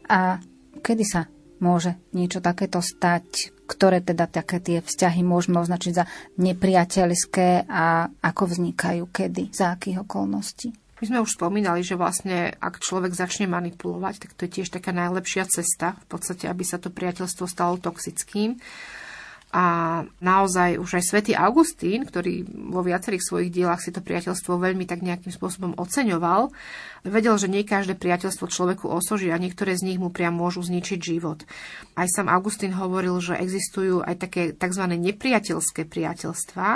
[0.06, 0.38] a
[0.80, 1.26] kedy sa
[1.60, 6.04] môže niečo takéto stať, ktoré teda také tie vzťahy môžeme označiť za
[6.40, 10.74] nepriateľské a ako vznikajú, kedy, za akých okolností?
[11.00, 14.92] My sme už spomínali, že vlastne ak človek začne manipulovať, tak to je tiež taká
[14.92, 18.60] najlepšia cesta, v podstate, aby sa to priateľstvo stalo toxickým.
[19.50, 19.64] A
[20.22, 25.02] naozaj už aj svätý Augustín, ktorý vo viacerých svojich dielach si to priateľstvo veľmi tak
[25.02, 26.54] nejakým spôsobom oceňoval,
[27.06, 30.98] vedel, že nie každé priateľstvo človeku osoží a niektoré z nich mu priam môžu zničiť
[31.00, 31.44] život.
[31.96, 34.84] Aj sám Augustín hovoril, že existujú aj také tzv.
[34.88, 36.68] nepriateľské priateľstvá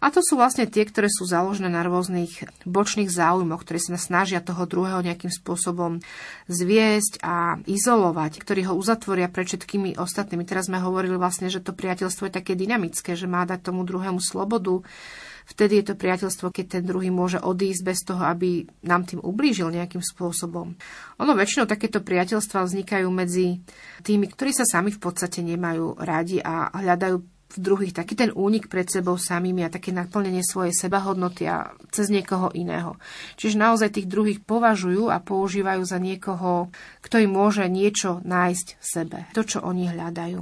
[0.00, 4.44] a to sú vlastne tie, ktoré sú založené na rôznych bočných záujmoch, ktoré sa snažia
[4.44, 6.02] toho druhého nejakým spôsobom
[6.46, 10.46] zviesť a izolovať, ktorí ho uzatvoria pred všetkými ostatnými.
[10.46, 14.20] Teraz sme hovorili vlastne, že to priateľstvo je také dynamické, že má dať tomu druhému
[14.20, 14.84] slobodu.
[15.44, 19.68] Vtedy je to priateľstvo, keď ten druhý môže odísť bez toho, aby nám tým ublížil
[19.68, 20.72] nejakým spôsobom.
[21.20, 23.60] Ono väčšinou takéto priateľstva vznikajú medzi
[24.00, 28.66] tými, ktorí sa sami v podstate nemajú radi a hľadajú v druhých taký ten únik
[28.66, 32.98] pred sebou samými a také naplnenie svojej sebahodnoty a cez niekoho iného.
[33.38, 38.84] Čiže naozaj tých druhých považujú a používajú za niekoho, kto im môže niečo nájsť v
[38.84, 39.18] sebe.
[39.38, 40.40] To, čo oni hľadajú.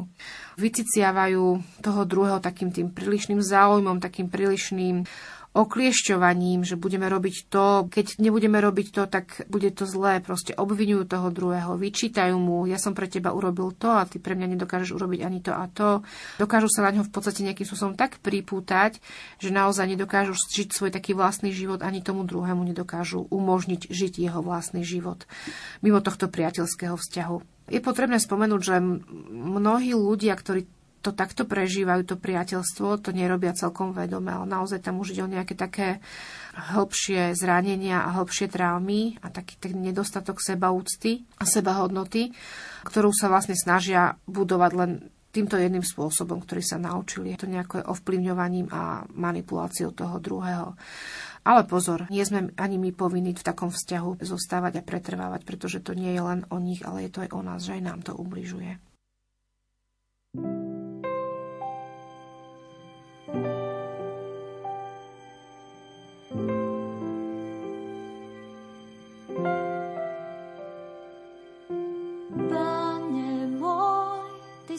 [0.61, 1.44] Vyciciavajú
[1.80, 5.05] toho druhého takým tým prílišným záujmom, takým prílišným
[5.53, 10.24] okliešťovaním, že budeme robiť to, keď nebudeme robiť to, tak bude to zlé.
[10.24, 14.32] Proste obvinujú toho druhého, vyčítajú mu, ja som pre teba urobil to a ty pre
[14.32, 16.00] mňa nedokážeš urobiť ani to a to.
[16.40, 18.96] Dokážu sa na ňo v podstate nejakým spôsobom tak pripútať,
[19.44, 24.40] že naozaj nedokážu žiť svoj taký vlastný život, ani tomu druhému nedokážu umožniť žiť jeho
[24.40, 25.28] vlastný život
[25.84, 27.51] mimo tohto priateľského vzťahu.
[27.70, 28.76] Je potrebné spomenúť, že
[29.30, 30.66] mnohí ľudia, ktorí
[31.02, 35.30] to takto prežívajú, to priateľstvo, to nerobia celkom vedome, ale naozaj tam už ide o
[35.30, 35.98] nejaké také
[36.54, 42.30] hĺbšie zranenia a hĺbšie traumy a taký ten nedostatok sebaúcty a sebahodnoty,
[42.86, 44.90] ktorú sa vlastne snažia budovať len
[45.34, 47.32] týmto jedným spôsobom, ktorý sa naučili.
[47.34, 50.76] Je to nejaké ovplyvňovaním a manipuláciou toho druhého.
[51.43, 55.93] Ale pozor, nie sme ani my povinní v takom vzťahu zostávať a pretrvávať, pretože to
[55.93, 58.14] nie je len o nich, ale je to aj o nás, že aj nám to
[58.14, 58.78] ubližuje.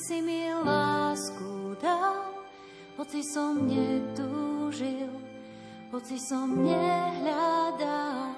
[0.04, 2.28] si mi lásku dal,
[3.00, 5.23] hoci som netúžil,
[5.94, 8.34] hoci som nehľadal.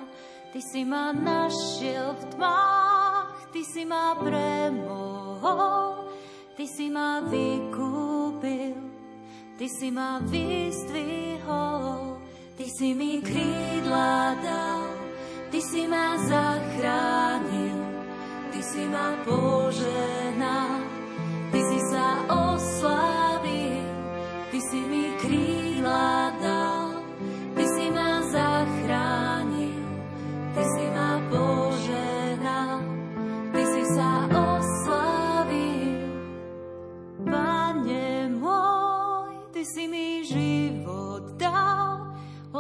[0.52, 6.12] Ty si ma našiel v tmách, ty si ma premohol,
[6.60, 8.76] ty si ma vykúpil,
[9.56, 12.20] ty si ma vyzdvihol,
[12.60, 14.92] ty si mi krídla dal,
[15.48, 17.80] ty si ma zachránil,
[18.52, 20.84] ty si ma poženal.
[21.56, 23.88] Ty si sa oslavil,
[24.52, 26.25] Ty si mi krídla dal,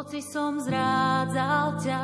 [0.05, 2.03] hoci som zrádzal ťa,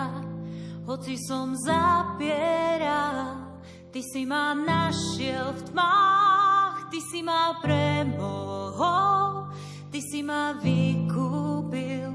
[0.89, 3.45] hoci som zapieral,
[3.93, 9.53] Ty si ma našiel v tmách, Ty si ma premohol,
[9.93, 12.09] Ty si ma vykúpil,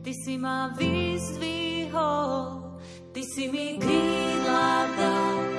[0.00, 2.80] Ty si ma vyzdvihol,
[3.12, 5.49] Ty si mi krídla dal,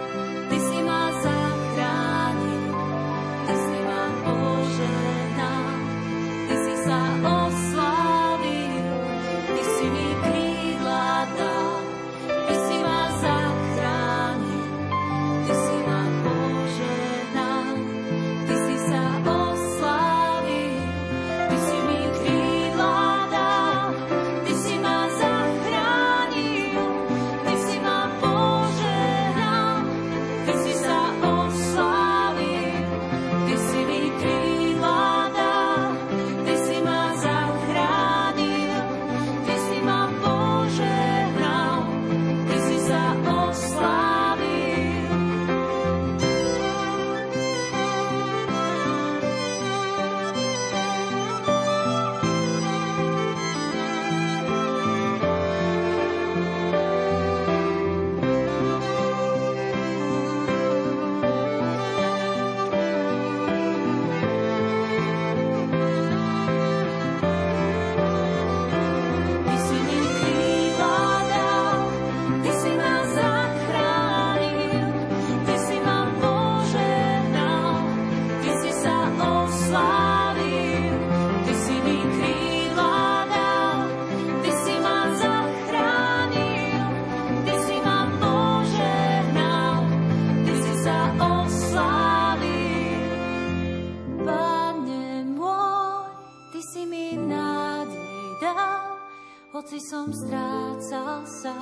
[101.32, 101.56] sa,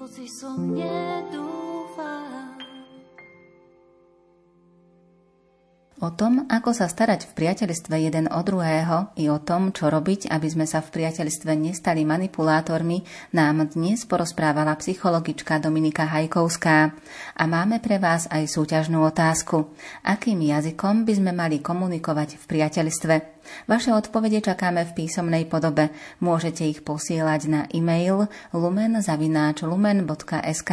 [0.00, 2.40] hoci som nedúfal.
[6.00, 10.32] O tom, ako sa starať v priateľstve jeden o druhého i o tom, čo robiť,
[10.32, 13.04] aby sme sa v priateľstve nestali manipulátormi,
[13.36, 16.96] nám dnes porozprávala psychologička Dominika Hajkovská.
[17.36, 19.76] A máme pre vás aj súťažnú otázku.
[20.00, 23.39] Akým jazykom by sme mali komunikovať v priateľstve?
[23.66, 25.90] Vaše odpovede čakáme v písomnej podobe.
[26.22, 30.72] Môžete ich posielať na e-mail lumen.lumen.sk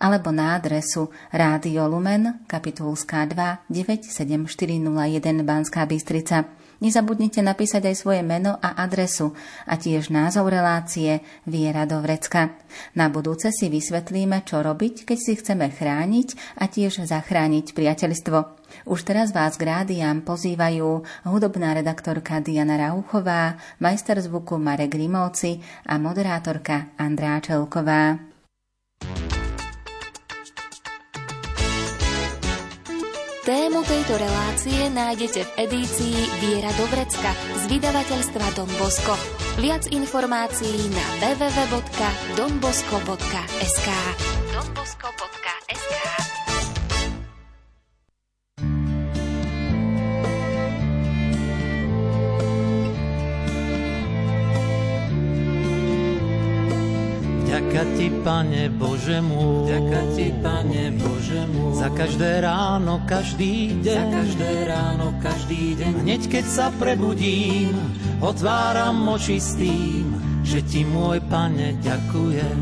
[0.00, 6.55] alebo na adresu Rádio Lumen, kapitulská 2 97401 Banská Bystrica.
[6.76, 9.32] Nezabudnite napísať aj svoje meno a adresu
[9.64, 12.52] a tiež názov relácie Viera do vrecka.
[12.92, 18.38] Na budúce si vysvetlíme, čo robiť, keď si chceme chrániť a tiež zachrániť priateľstvo.
[18.84, 25.96] Už teraz vás k rádiám pozývajú hudobná redaktorka Diana Rauchová, majster zvuku Marek Grimovci a
[25.96, 28.35] moderátorka Andrá Čelková.
[33.46, 37.30] Tému tejto relácie nájdete v edícii Viera do vrecka
[37.62, 39.14] z vydavateľstva Don Bosco.
[39.62, 43.88] Viac informácií na www.donbosco.sk
[44.50, 45.45] donbosco.sk
[57.96, 64.04] ti, Pane Bože môj, Ďaká ti, Pane Bože môj, za každé ráno, každý deň, za
[64.12, 65.92] každé ráno, každý deň.
[66.04, 67.72] Hneď keď sa prebudím,
[68.20, 70.04] otváram oči s tým,
[70.44, 72.60] že ti, môj Pane, ďakujem.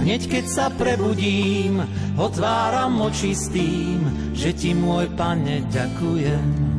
[0.00, 1.84] Hneď keď sa prebudím,
[2.16, 6.69] otváram oči s tým, že ti, môj Pane, ďakujem.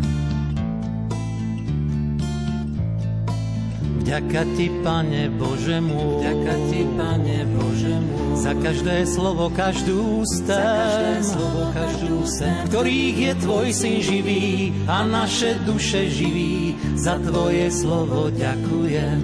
[4.11, 10.51] Ďaká ti, Pane Bože môj, Ďaká ti, Pane Bože môj, za každé slovo, každú za
[10.51, 16.75] každé slovo, každú sen, ktorých je Tvoj syn živý a naše duše živí.
[16.99, 19.19] Za Tvoje slovo ďakujem.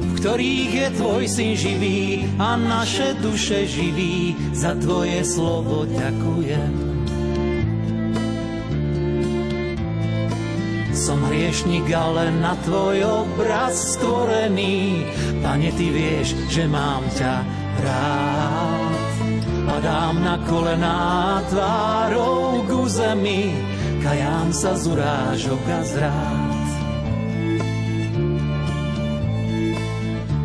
[0.00, 4.32] V ktorých je Tvoj syn živý a naše duše živí.
[4.56, 6.93] Za Tvoje slovo ďakujem.
[11.04, 15.04] Som hriešnik, ale na tvoj obraz stvorený.
[15.44, 17.44] Pane, ty vieš, že mám ťa
[17.84, 19.04] rád.
[19.68, 23.52] Padám na kolená tvárou ku zemi,
[24.00, 26.64] kajám sa z urážok a zrád.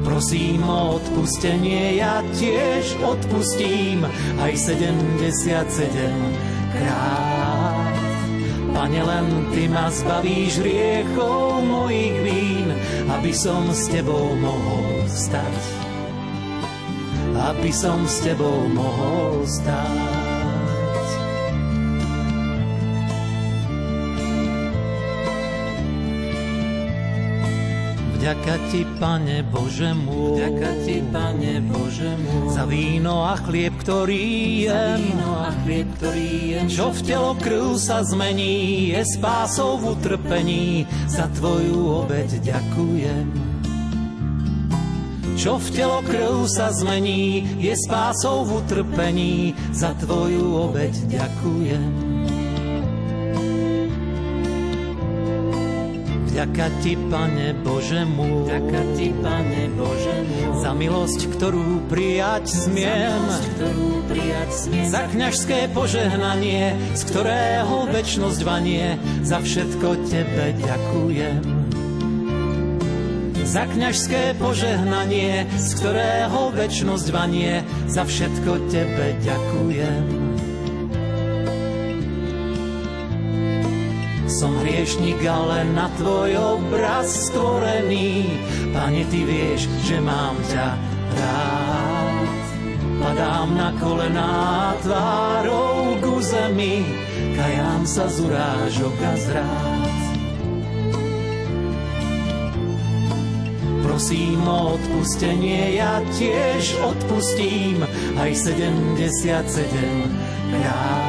[0.03, 4.03] Prosím o odpustenie, ja tiež odpustím
[4.43, 5.55] aj 77
[6.75, 7.48] krát.
[8.89, 12.73] Pane, len Ty ma zbavíš riechov mojich vín,
[13.05, 15.61] aby som s Tebou mohol stať.
[17.37, 20.08] Aby som s Tebou mohol stať.
[28.19, 34.23] Vďaka ti, Pane Bože môj, Vďaka ti, Pane Bože môj, za víno a chlieb, ktorý
[34.67, 39.95] jem, víno a chlieb, ktorý jem, čo v telo krv sa zmení, je spásou v
[39.95, 43.25] utrpení, za tvoju obeď ďakujem.
[45.39, 52.08] Čo v telo krv sa zmení, je spásou v utrpení, za tvoju obeď ďakujem.
[56.39, 63.11] Vďaka ti, Pane Bože môj, Vďaka ti, Pane Bože môj, za milosť, ktorú prijať smiem,
[63.11, 70.45] za, milosť, ktorú prijať smiem, za kňažské požehnanie, z ktorého väčnosť vanie, za všetko tebe
[70.63, 71.43] ďakujem.
[73.43, 80.18] Za kňažské požehnanie, z ktorého väčnosť vanie, za všetko tebe ďakujem.
[84.39, 88.23] Som hriešnik, ale na tvoj obraz stvorený.
[88.71, 90.79] Pane, ty vieš, že mám ťa
[91.19, 92.31] rád.
[93.03, 96.87] Padám na kolená tvárou ku zemi,
[97.35, 99.99] kajám sa z urážok a zrád.
[103.83, 107.83] Prosím o odpustenie, ja tiež odpustím
[108.15, 109.03] aj 77
[110.63, 111.08] krát.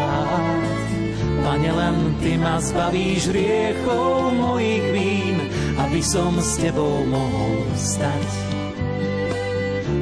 [1.60, 5.36] Pane, len Ty ma zbavíš riechov mojich vín,
[5.76, 8.28] aby som s Tebou mohol stať.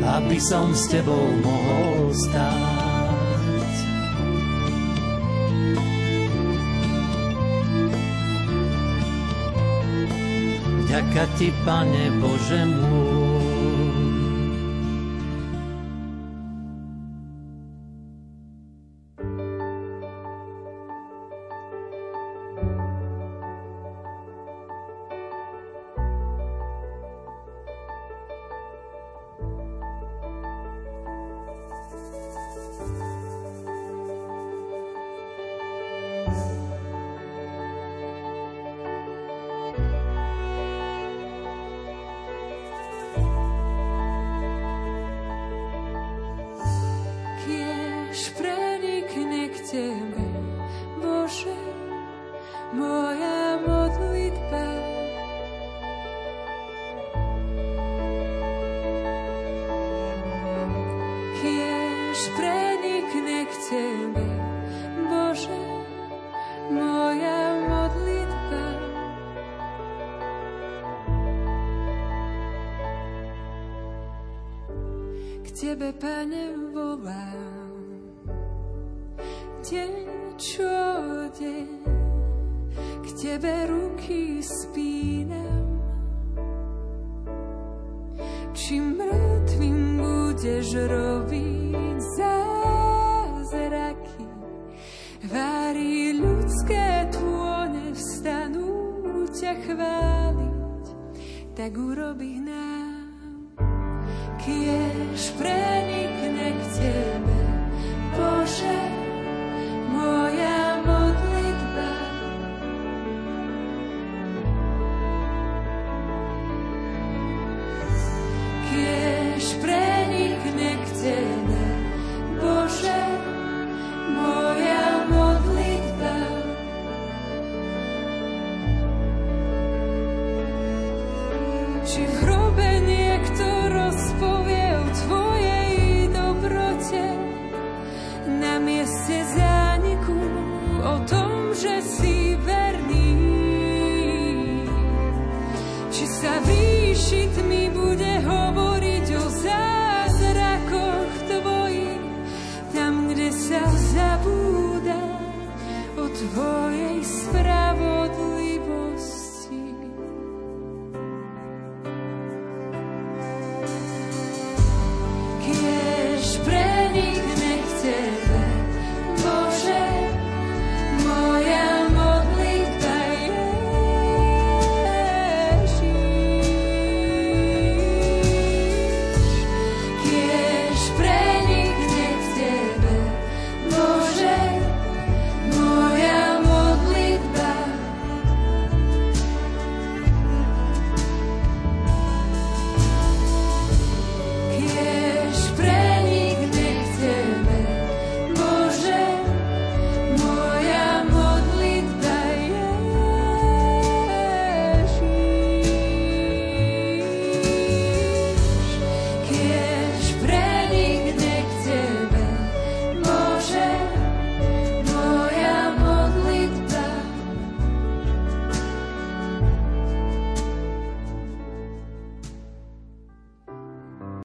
[0.06, 3.74] Aby som s Tebou mohol stať.
[10.86, 13.17] Vďaka Ti, Pane Bože môj,